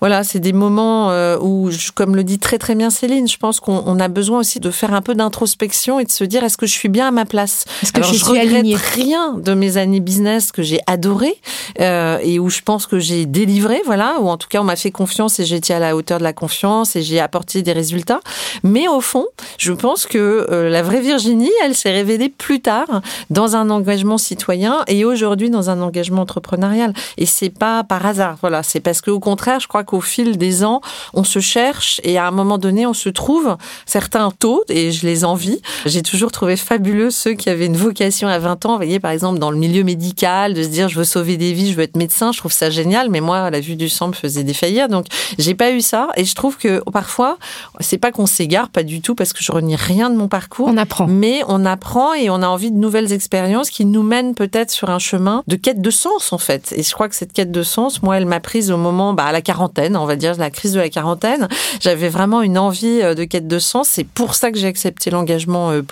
[0.00, 3.60] Voilà, c'est des moments euh, où, comme le dit très très bien Céline, je pense
[3.60, 6.66] qu'on a besoin aussi de faire un peu d'introspection et de se dire est-ce que
[6.66, 9.34] je suis bien à ma place Est-ce que Alors, je je suis regrette alignée rien
[9.34, 11.40] de mes années business que j'ai adoré
[11.80, 14.76] euh, et où je pense que j'ai délivré, voilà, ou en tout cas on m'a
[14.76, 18.20] fait confiance et été à la hauteur de la confiance et j'ai apporté des résultats.
[18.62, 19.26] Mais au fond,
[19.58, 24.18] je pense que euh, la vraie Virginie, elle s'est révélée plus tard dans un engagement
[24.18, 26.92] citoyen et aujourd'hui dans un engagement entrepreneurial.
[27.16, 30.36] Et c'est pas par hasard, voilà, c'est parce que au contraire, je crois qu'au fil
[30.36, 30.80] des ans,
[31.12, 33.56] on se cherche et à un moment donné, on se trouve
[33.86, 35.60] certains tôt et je les envie.
[35.86, 39.10] J'ai toujours trouvé fabuleux ceux qui avaient une vocation à 20 ans, vous voyez par
[39.10, 41.82] exemple dans le milieu médical, de se dire je veux sauver des vies, je veux
[41.82, 44.88] être médecin, je trouve ça génial, mais moi la vue du sang me faisait défaillir,
[44.88, 45.06] donc
[45.38, 47.38] j'ai pas eu ça et je trouve que parfois
[47.80, 50.68] c'est pas qu'on s'égare, pas du tout parce que je renie rien de mon parcours,
[50.68, 51.06] On apprend.
[51.06, 54.90] mais on apprend et on a envie de nouvelles expériences qui nous mènent peut-être sur
[54.90, 56.74] un chemin de quête de sens en fait.
[56.76, 59.24] Et je crois que cette quête de sens, moi, elle m'a prise au moment, bah,
[59.24, 61.48] à la quarantaine, on va dire la crise de la quarantaine.
[61.80, 63.88] J'avais vraiment une envie euh, de quête de sens.
[63.88, 65.82] C'est pour ça que j'ai accepté l'engagement euh,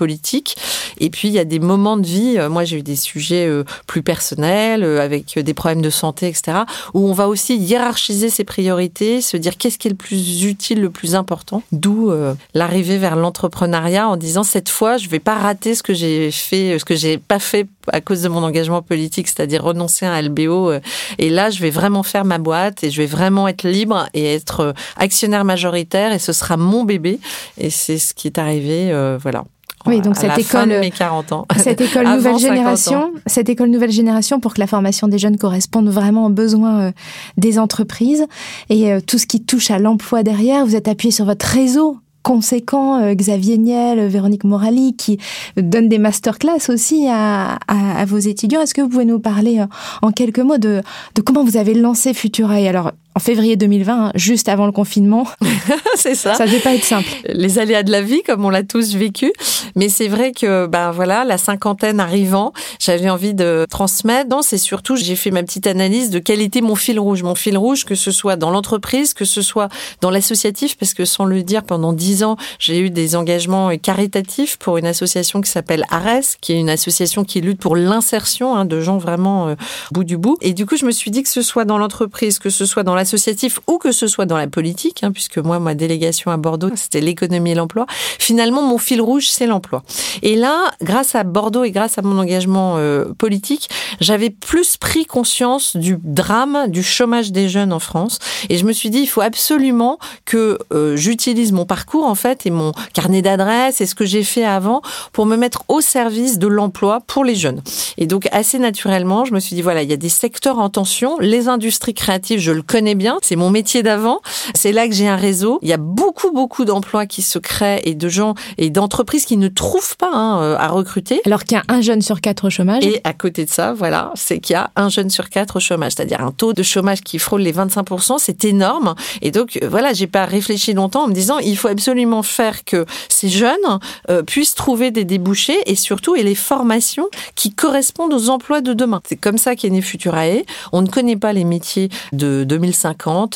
[0.99, 2.35] Et puis il y a des moments de vie.
[2.39, 6.29] euh, Moi, j'ai eu des sujets euh, plus personnels, euh, avec des problèmes de santé,
[6.29, 6.59] etc.
[6.95, 10.81] Où on va aussi hiérarchiser ses priorités, se dire qu'est-ce qui est le plus utile,
[10.81, 11.63] le plus important.
[11.73, 12.13] D'où
[12.55, 16.79] l'arrivée vers l'entrepreneuriat en disant cette fois, je vais pas rater ce que j'ai fait,
[16.79, 20.23] ce que j'ai pas fait à cause de mon engagement politique, c'est-à-dire renoncer à un
[20.23, 20.73] LBO.
[21.19, 24.35] Et là, je vais vraiment faire ma boîte et je vais vraiment être libre et
[24.35, 27.19] être actionnaire majoritaire et ce sera mon bébé.
[27.59, 29.45] Et c'est ce qui est arrivé, voilà.
[29.87, 31.47] Oui, donc à cette la fin de école- mes 40 ans.
[31.59, 32.39] Cette école nouvelle 50 ans.
[32.39, 36.81] génération, cette école nouvelle génération pour que la formation des jeunes corresponde vraiment aux besoins
[36.81, 36.93] euh,
[37.37, 38.27] des entreprises
[38.71, 41.99] et euh, tout ce qui touche à l'emploi derrière, vous êtes appuyé sur votre réseau
[42.25, 45.19] conséquent, euh, Xavier Niel, Véronique Morali, qui
[45.57, 48.61] donne des masterclass aussi à, à, à vos étudiants.
[48.61, 49.61] Est-ce que vous pouvez nous parler
[50.03, 50.83] en quelques mots de,
[51.17, 55.27] de comment vous avez lancé Futurail Alors, en février 2020, hein, juste avant le confinement,
[55.97, 56.35] c'est ça.
[56.35, 57.09] ça devait pas être simple.
[57.29, 59.33] les aléas de la vie, comme on l'a tous vécu.
[59.77, 64.31] Mais c'est vrai que, ben voilà, la cinquantaine arrivant, j'avais envie de transmettre.
[64.31, 67.23] Non, c'est surtout, j'ai fait ma petite analyse de quel était mon fil rouge.
[67.23, 69.69] Mon fil rouge, que ce soit dans l'entreprise, que ce soit
[70.01, 74.57] dans l'associatif, parce que sans le dire, pendant dix ans, j'ai eu des engagements caritatifs
[74.57, 78.65] pour une association qui s'appelle ARES, qui est une association qui lutte pour l'insertion hein,
[78.65, 79.55] de gens vraiment euh,
[79.91, 80.39] au bout du bout.
[80.41, 82.83] Et du coup, je me suis dit que ce soit dans l'entreprise, que ce soit
[82.83, 86.37] dans l'associatif ou que ce soit dans la politique, hein, puisque moi, ma délégation à
[86.37, 87.87] Bordeaux, c'était l'économie et l'emploi.
[88.19, 89.83] Finalement, mon fil rouge, c'est l'emploi.
[90.23, 93.69] Et là, grâce à Bordeaux et grâce à mon engagement euh, politique,
[94.01, 98.19] j'avais plus pris conscience du drame du chômage des jeunes en France.
[98.49, 102.47] Et je me suis dit, il faut absolument que euh, j'utilise mon parcours, en fait,
[102.47, 104.81] et mon carnet d'adresses et ce que j'ai fait avant
[105.13, 107.63] pour me mettre au service de l'emploi pour les jeunes.
[107.99, 110.69] Et donc, assez naturellement, je me suis dit, voilà, il y a des secteurs en
[110.69, 111.19] tension.
[111.19, 113.19] Les industries créatives, je le connais bien.
[113.23, 114.21] C'est mon métier d'avant.
[114.55, 115.59] C'est là que j'ai un réseau.
[115.63, 119.37] Il y a beaucoup, beaucoup d'emplois qui se créent et de gens et d'entreprises qui
[119.37, 121.21] ne trouvent pas hein, euh, à recruter.
[121.25, 122.85] Alors qu'il y a un jeune sur quatre au chômage.
[122.85, 125.61] Et à côté de ça, voilà, c'est qu'il y a un jeune sur quatre au
[125.61, 128.95] chômage, c'est-à-dire un taux de chômage qui frôle les 25%, c'est énorme.
[129.21, 132.65] Et donc, euh, voilà, j'ai pas réfléchi longtemps en me disant, il faut absolument faire
[132.65, 133.79] que ces jeunes
[134.11, 138.73] euh, puissent trouver des débouchés et surtout, et les formations qui correspondent aux emplois de
[138.73, 139.01] demain.
[139.09, 140.45] C'est comme ça qu'est né Futurae.
[140.73, 142.82] On ne connaît pas les métiers de 2050.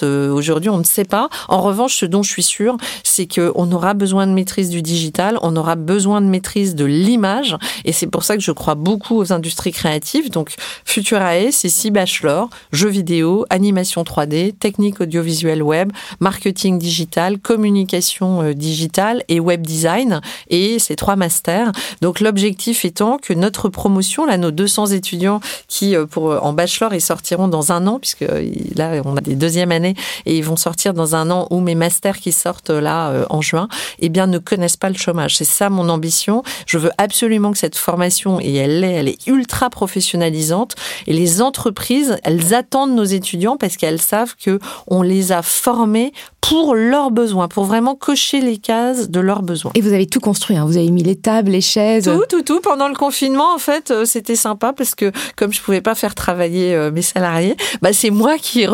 [0.03, 1.29] Euh, Aujourd'hui, on ne sait pas.
[1.49, 5.39] En revanche, ce dont je suis sûre, c'est qu'on aura besoin de maîtrise du digital,
[5.43, 9.17] on aura besoin de maîtrise de l'image, et c'est pour ça que je crois beaucoup
[9.17, 10.31] aux industries créatives.
[10.31, 18.43] Donc, Futurae, c'est six bachelors, jeux vidéo, animation 3D, technique audiovisuelle web, marketing digital, communication
[18.43, 21.73] euh, digitale et web design, et c'est trois masters.
[22.01, 26.95] Donc, l'objectif étant que notre promotion, là, nos 200 étudiants qui, euh, pour en bachelor,
[26.95, 28.25] ils sortiront dans un an, puisque
[28.75, 31.75] là, on a des deuxièmes années, et ils vont sortir dans un an, ou mes
[31.75, 33.69] masters qui sortent euh, là euh, en juin,
[33.99, 35.37] eh bien, ne connaissent pas le chômage.
[35.37, 36.43] C'est ça mon ambition.
[36.67, 40.75] Je veux absolument que cette formation, et elle l'est, elle est ultra professionnalisante,
[41.07, 46.13] et les entreprises, elles attendent nos étudiants parce qu'elles savent que on les a formés
[46.41, 49.73] pour leurs besoins, pour vraiment cocher les cases de leurs besoins.
[49.75, 50.65] Et vous avez tout construit, hein.
[50.65, 52.05] vous avez mis les tables, les chaises.
[52.05, 52.61] Tout, tout, tout.
[52.61, 56.15] Pendant le confinement, en fait, euh, c'était sympa parce que comme je pouvais pas faire
[56.15, 58.67] travailler mes salariés, bah, c'est moi qui ai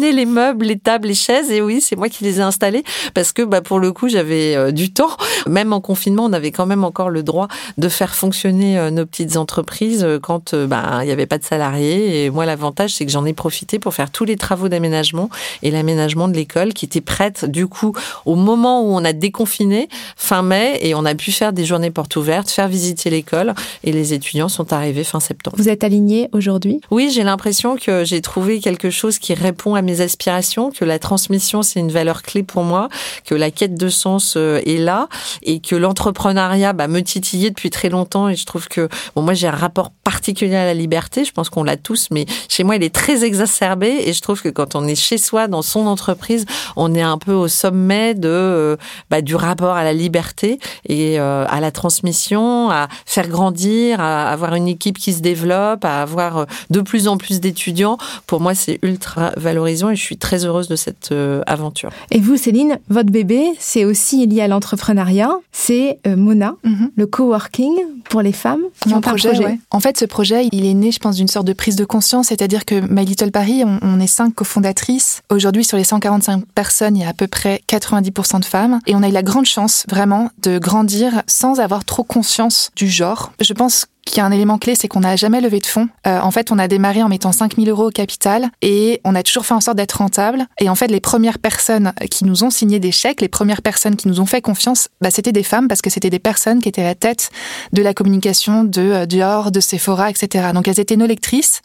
[0.00, 1.50] les meubles, les tables, les chaises.
[1.50, 2.84] Et oui, c'est moi qui les ai installés
[3.14, 5.16] parce que bah, pour le coup, j'avais euh, du temps.
[5.48, 9.06] Même en confinement, on avait quand même encore le droit de faire fonctionner euh, nos
[9.06, 12.24] petites entreprises euh, quand bah, il n'y avait pas de salariés.
[12.24, 15.30] Et moi, l'avantage, c'est que j'en ai profité pour faire tous les travaux d'aménagement
[15.62, 17.92] et l'aménagement de l'école qui était prête du coup
[18.24, 21.90] au moment où on a déconfiné fin mai et on a pu faire des journées
[21.90, 25.56] portes ouvertes, faire visiter l'école et les étudiants sont arrivés fin septembre.
[25.58, 26.80] Vous êtes aligné aujourd'hui?
[26.90, 30.98] Oui, j'ai l'impression que j'ai trouvé quelque chose qui répond à mes aspirations, que la
[30.98, 32.88] transmission c'est une valeur clé pour moi,
[33.24, 35.08] que la quête de sens euh, est là
[35.42, 39.34] et que l'entrepreneuriat bah, me titillait depuis très longtemps et je trouve que bon moi
[39.34, 42.76] j'ai un rapport particulier à la liberté, je pense qu'on l'a tous, mais chez moi
[42.76, 45.86] il est très exacerbé et je trouve que quand on est chez soi dans son
[45.86, 46.46] entreprise,
[46.76, 48.76] on est un peu au sommet de euh,
[49.10, 50.58] bah, du rapport à la liberté
[50.88, 55.84] et euh, à la transmission, à faire grandir, à avoir une équipe qui se développe,
[55.84, 57.98] à avoir de plus en plus d'étudiants.
[58.26, 61.14] Pour moi c'est ultra valorisant et je suis très heureuse de cette
[61.46, 61.90] aventure.
[62.10, 66.90] Et vous Céline, votre bébé, c'est aussi lié à l'entrepreneuriat, c'est euh, Mona, mhm.
[66.96, 67.72] le coworking
[68.08, 69.30] pour les femmes qui ont projet.
[69.30, 69.58] projet.
[69.70, 72.28] En fait, ce projet, il est né, je pense, d'une sorte de prise de conscience,
[72.28, 75.22] c'est-à-dire que My Little Paris, on, est cinq cofondatrices.
[75.30, 78.94] Aujourd'hui, sur les 145 personnes, il y a à peu près 90% de femmes, et
[78.94, 83.32] on a eu la grande chance, vraiment, de grandir sans avoir trop conscience du genre.
[83.40, 85.88] Je pense qui a un élément clé, c'est qu'on n'a jamais levé de fonds.
[86.06, 89.22] Euh, en fait, on a démarré en mettant 5000 euros au capital et on a
[89.22, 90.46] toujours fait en sorte d'être rentable.
[90.60, 93.96] Et en fait, les premières personnes qui nous ont signé des chèques, les premières personnes
[93.96, 96.68] qui nous ont fait confiance, bah, c'était des femmes parce que c'était des personnes qui
[96.68, 97.30] étaient à la tête
[97.72, 100.48] de la communication de euh, Dior, de Sephora, etc.
[100.52, 101.62] Donc elles étaient nos lectrices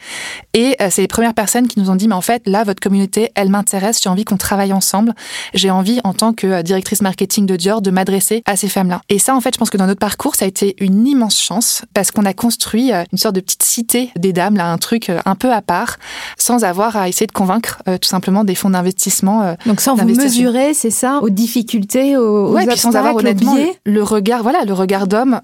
[0.53, 2.79] et euh, c'est les premières personnes qui nous ont dit, mais en fait, là, votre
[2.79, 5.13] communauté, elle m'intéresse, j'ai envie qu'on travaille ensemble.
[5.53, 9.01] J'ai envie, en tant que directrice marketing de Dior, de m'adresser à ces femmes-là.
[9.09, 11.39] Et ça, en fait, je pense que dans notre parcours, ça a été une immense
[11.39, 14.77] chance parce qu'on a construit euh, une sorte de petite cité des dames, là, un
[14.77, 15.97] truc euh, un peu à part,
[16.37, 19.55] sans avoir à essayer de convaincre euh, tout simplement des fonds d'investissement.
[19.65, 23.55] Donc sans vous mesurer, c'est ça, aux difficultés, aux, ouais, sans avoir honnêtement
[23.85, 25.41] le regard, voilà, le regard d'homme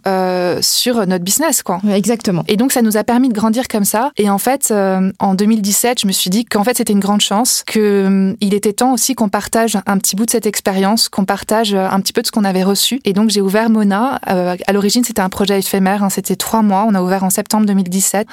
[0.62, 1.80] sur notre business, quoi.
[1.94, 2.44] exactement.
[2.48, 4.12] Et donc ça nous a permis de grandir comme ça.
[4.18, 4.74] Et en fait,
[5.20, 8.54] en 2017, je me suis dit qu'en fait c'était une grande chance, que hum, il
[8.54, 12.14] était temps aussi qu'on partage un petit bout de cette expérience, qu'on partage un petit
[12.14, 13.00] peu de ce qu'on avait reçu.
[13.06, 14.20] Et donc j'ai ouvert Mona.
[14.26, 17.66] à l'origine, c'était un projet éphémère, hein, c'était trois mois on a ouvert en septembre
[17.66, 18.28] 2017.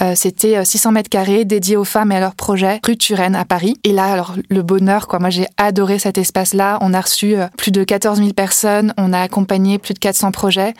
[0.00, 3.34] Euh, c'était 600 euh, mètres carrés dédiés aux femmes et à leurs projets, rue Turenne
[3.34, 3.76] à Paris.
[3.84, 5.18] Et là, alors le bonheur, quoi.
[5.18, 6.78] Moi, j'ai adoré cet espace-là.
[6.80, 8.92] On a reçu euh, plus de 14 000 personnes.
[8.96, 10.74] On a accompagné plus de 400 projets.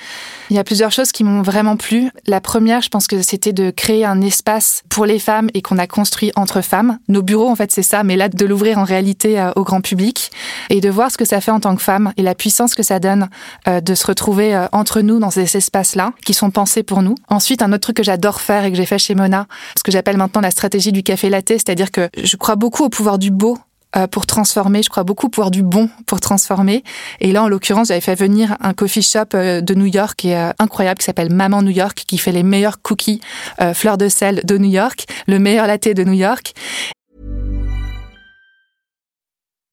[0.51, 2.11] Il y a plusieurs choses qui m'ont vraiment plu.
[2.27, 5.79] La première, je pense que c'était de créer un espace pour les femmes et qu'on
[5.79, 6.99] a construit entre femmes.
[7.09, 10.31] Nos bureaux, en fait, c'est ça, mais là, de l'ouvrir en réalité au grand public
[10.71, 12.83] et de voir ce que ça fait en tant que femme et la puissance que
[12.83, 13.29] ça donne
[13.67, 16.98] de se retrouver entre nous dans ces espaces-là qui sont pensés pour
[17.29, 19.47] Ensuite, un autre truc que j'adore faire et que j'ai fait chez Mona,
[19.77, 22.89] ce que j'appelle maintenant la stratégie du café latte, c'est-à-dire que je crois beaucoup au
[22.89, 23.59] pouvoir du beau
[23.97, 24.83] euh, pour transformer.
[24.83, 26.85] Je crois beaucoup au pouvoir du bon pour transformer.
[27.21, 30.53] Et là, en l'occurrence, j'avais fait venir un coffee shop euh, de New York euh,
[30.59, 33.21] incroyable, qui s'appelle Maman New York, qui fait les meilleurs cookies
[33.75, 36.53] fleurs de sel de New York, le meilleur latte de New York.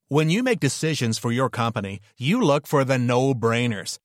[0.10, 3.98] When you make decisions for your company, you look for the no-brainers.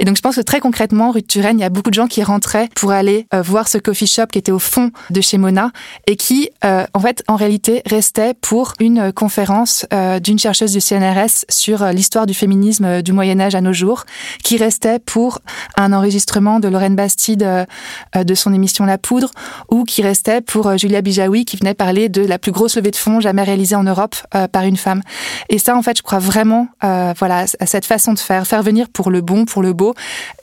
[0.00, 1.94] Et donc je pense que très concrètement, rue de Turenne, il y a beaucoup de
[1.94, 5.20] gens qui rentraient pour aller euh, voir ce coffee shop qui était au fond de
[5.20, 5.72] chez Mona
[6.06, 10.80] et qui, euh, en fait, en réalité, restait pour une conférence euh, d'une chercheuse du
[10.80, 14.06] CNRS sur l'histoire du féminisme du Moyen Âge à nos jours,
[14.42, 15.40] qui restait pour
[15.76, 17.66] un enregistrement de Lorraine Bastide
[18.16, 19.30] de son émission La Poudre,
[19.70, 22.96] ou qui restait pour Julia Bijawi qui venait parler de la plus grosse levée de
[22.96, 24.16] fonds jamais réalisée en Europe
[24.52, 25.02] par une femme.
[25.50, 28.88] Et ça, en fait, je crois vraiment, voilà, à cette façon de faire, faire venir
[28.88, 29.89] pour le bon, pour le beau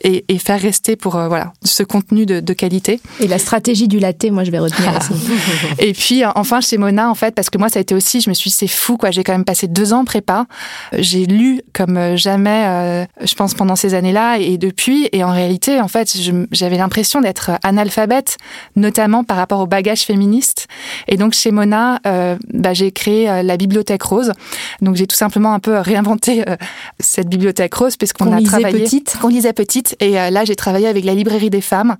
[0.02, 3.00] et, faire rester pour euh, voilà ce contenu de, qualité.
[3.20, 4.92] Et la stratégie du latte, moi je vais retenir.
[5.78, 8.20] et puis euh, enfin chez Mona en fait parce que moi ça a été aussi,
[8.20, 10.46] je me suis dit c'est fou quoi, j'ai quand même passé deux ans prépa,
[10.92, 15.88] j'ai lu comme jamais, je pense pendant ces années-là et depuis et en réalité en
[15.88, 16.16] fait
[16.52, 18.36] j'avais l'impression d'être analphabète,
[18.76, 20.68] notamment par rapport au bagage féministe.
[21.08, 24.32] Et donc chez Mona, euh, bah, j'ai créé la bibliothèque rose.
[24.80, 26.44] Donc j'ai tout simplement un peu réinventé
[27.00, 31.04] cette bibliothèque rose puisqu'on a travaillé, petite lisait petite et euh, là j'ai travaillé avec
[31.04, 31.96] la librairie des femmes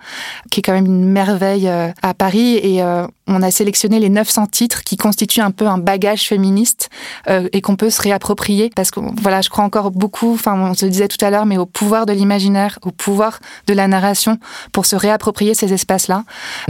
[0.50, 4.08] qui est quand même une merveille euh, à Paris et euh, on a sélectionné les
[4.08, 6.88] 900 titres qui constituent un peu un bagage féministe
[7.28, 10.86] et qu'on peut se réapproprier parce que voilà je crois encore beaucoup enfin on se
[10.86, 14.38] disait tout à l'heure mais au pouvoir de l'imaginaire au pouvoir de la narration
[14.72, 16.24] pour se réapproprier ces espaces là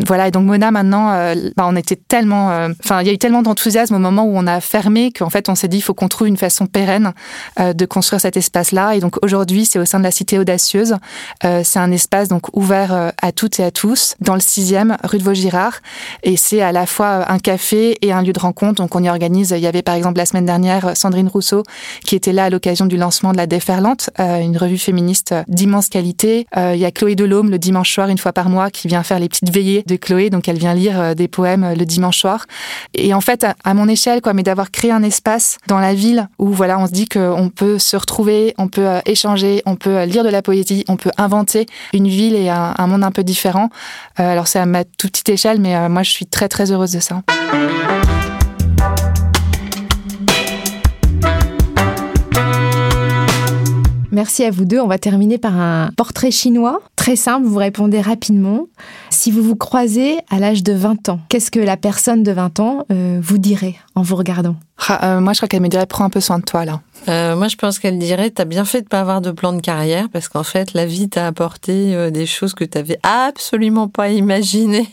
[0.05, 2.49] voilà et donc Mona maintenant bah, on était tellement
[2.83, 5.49] enfin il y a eu tellement d'enthousiasme au moment où on a fermé qu'en fait
[5.49, 7.13] on s'est dit il faut qu'on trouve une façon pérenne
[7.57, 10.97] de construire cet espace là et donc aujourd'hui c'est au sein de la cité audacieuse.
[11.43, 15.23] c'est un espace donc ouvert à toutes et à tous dans le 6e rue de
[15.23, 15.81] Vaugirard
[16.23, 18.83] et c'est à la fois un café et un lieu de rencontre.
[18.83, 19.55] Donc on y organise.
[19.57, 21.65] Il y avait par exemple la semaine dernière Sandrine Rousseau
[22.05, 26.47] qui était là à l'occasion du lancement de la Déferlante, une revue féministe d'immense qualité.
[26.57, 29.19] il y a Chloé Delhomme le dimanche soir une fois par mois qui vient faire
[29.19, 30.31] les petites veillées de Chloé.
[30.31, 32.47] Donc elle vient lire des poèmes le dimanche soir.
[32.95, 36.29] Et en fait à mon échelle quoi, mais d'avoir créé un espace dans la ville
[36.39, 40.25] où voilà on se dit qu'on peut se retrouver, on peut échanger, on peut lire
[40.25, 43.71] de la poésie, on peut inventer une ville et un, monde un peu différent.
[44.17, 47.01] alors c'est à ma toute petite échelle, mais moi je suis très très heureuse de
[47.01, 47.23] ça.
[54.19, 54.81] Merci à vous deux.
[54.81, 56.81] On va terminer par un portrait chinois.
[56.97, 58.67] Très simple, vous répondez rapidement.
[59.11, 62.59] Si vous vous croisez à l'âge de 20 ans, qu'est-ce que la personne de 20
[62.59, 64.57] ans euh, vous dirait en vous regardant?
[64.89, 66.81] Ah, euh, Moi, je crois qu'elle me dirait prends un peu soin de toi là.
[67.07, 69.61] Euh, moi, je pense qu'elle dirait t'as bien fait de pas avoir de plan de
[69.61, 74.09] carrière parce qu'en fait, la vie t'a apporté des choses que tu t'avais absolument pas
[74.09, 74.89] imaginées,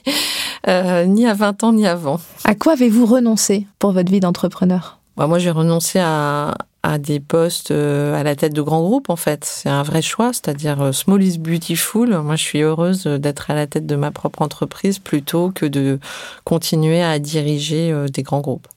[0.68, 2.20] ni à 20 ans ni avant.
[2.44, 5.00] À quoi avez-vous renoncé pour votre vie d'entrepreneur?
[5.18, 6.56] Bah, Moi, j'ai renoncé à,
[6.86, 9.44] à des postes euh, à la tête de grands groupes en fait.
[9.44, 12.10] C'est un vrai choix, c'est-à-dire euh, small is beautiful.
[12.22, 16.00] Moi, je suis heureuse d'être à la tête de ma propre entreprise plutôt que de
[16.44, 18.68] continuer à diriger euh, des grands groupes.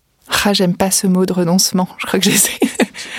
[0.45, 1.89] Ah, j'aime pas ce mot de renoncement.
[1.99, 2.59] Je crois que j'essaie.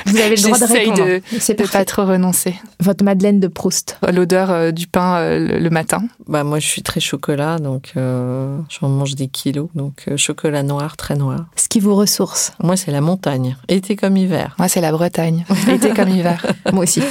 [0.06, 1.06] Vous avez le droit de répondre.
[1.06, 2.56] de, C'est pas trop renoncer.
[2.80, 3.98] Votre Madeleine de Proust.
[4.12, 6.04] L'odeur euh, du pain euh, le matin.
[6.28, 9.70] Bah moi je suis très chocolat, donc euh, j'en mange des kilos.
[9.76, 11.46] Donc chocolat noir, très noir.
[11.56, 14.56] Ce qui vous ressource Moi c'est la montagne, été comme hiver.
[14.58, 16.46] Moi c'est la Bretagne, été comme hiver.
[16.72, 17.02] moi aussi.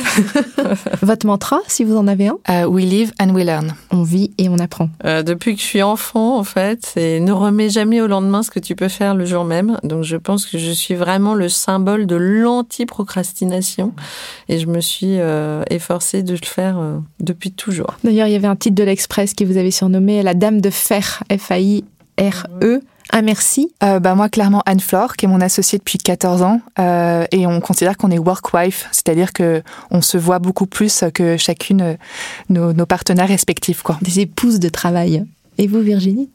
[1.03, 2.67] Votre mantra, si vous en avez un?
[2.67, 3.75] We live and we learn.
[3.91, 4.89] On vit et on apprend.
[5.05, 8.61] depuis que je suis enfant, en fait, c'est ne remets jamais au lendemain ce que
[8.61, 9.79] tu peux faire le jour même.
[9.89, 13.93] Donc je pense que je suis vraiment le symbole de l'anti-procrastination
[14.49, 17.97] et je me suis euh, efforcée de le faire euh, depuis toujours.
[18.05, 20.71] D'ailleurs, il y avait un titre de l'Express qui vous avait surnommé La Dame de
[20.71, 22.83] Fer, F-A-I-R-E.
[23.11, 23.73] Un merci.
[23.83, 26.61] Euh, bah moi, clairement, Anne-Flore, qui est mon associée depuis 14 ans,
[27.33, 31.97] et on considère qu'on est work-wife, c'est-à-dire que on se voit beaucoup plus que chacune
[32.51, 33.99] nos, nos partenaires respectifs, quoi.
[34.03, 35.25] Des épouses de travail.
[35.57, 36.29] Et vous, Virginie?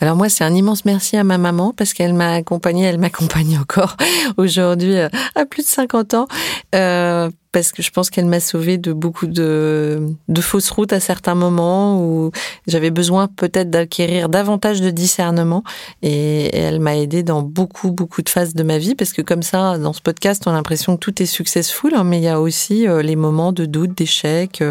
[0.00, 3.58] Alors moi, c'est un immense merci à ma maman parce qu'elle m'a accompagnée, elle m'accompagne
[3.60, 3.96] encore
[4.38, 6.26] aujourd'hui euh, à plus de 50 ans,
[6.74, 11.00] euh, parce que je pense qu'elle m'a sauvée de beaucoup de, de fausses routes à
[11.00, 12.30] certains moments où
[12.66, 15.64] j'avais besoin peut-être d'acquérir davantage de discernement
[16.02, 19.42] et, elle m'a aidée dans beaucoup, beaucoup de phases de ma vie parce que comme
[19.42, 22.28] ça, dans ce podcast, on a l'impression que tout est successful, hein, mais il y
[22.28, 24.62] a aussi euh, les moments de doute, d'échec,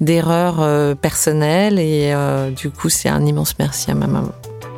[0.00, 2.12] d'erreurs personnelles et
[2.56, 4.32] du coup, c'est un immense merci à ma maman.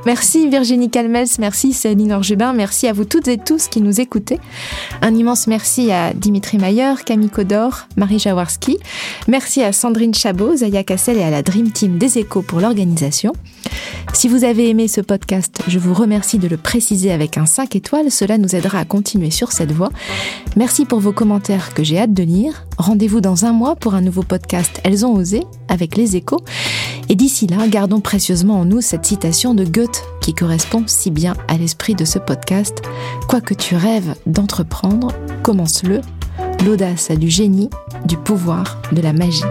[0.07, 4.39] Merci Virginie Calmels, merci Céline Orjubin, merci à vous toutes et tous qui nous écoutez.
[5.03, 8.79] Un immense merci à Dimitri Mayer, Camille Codor, Marie Jaworski.
[9.27, 13.33] Merci à Sandrine Chabot, Zaya Cassel et à la Dream Team des Échos pour l'organisation.
[14.15, 17.77] Si vous avez aimé ce podcast, je vous remercie de le préciser avec un 5
[17.77, 19.91] étoiles, cela nous aidera à continuer sur cette voie.
[20.57, 22.67] Merci pour vos commentaires que j'ai hâte de lire.
[22.79, 26.41] Rendez-vous dans un mois pour un nouveau podcast Elles ont osé avec les échos.
[27.09, 29.88] Et d'ici là, gardons précieusement en nous cette citation de Goethe
[30.21, 32.83] qui correspond si bien à l'esprit de ce podcast.
[33.29, 35.13] Quoi que tu rêves d'entreprendre,
[35.43, 36.01] commence-le.
[36.65, 37.71] L'audace a du génie,
[38.05, 39.45] du pouvoir, de la magie.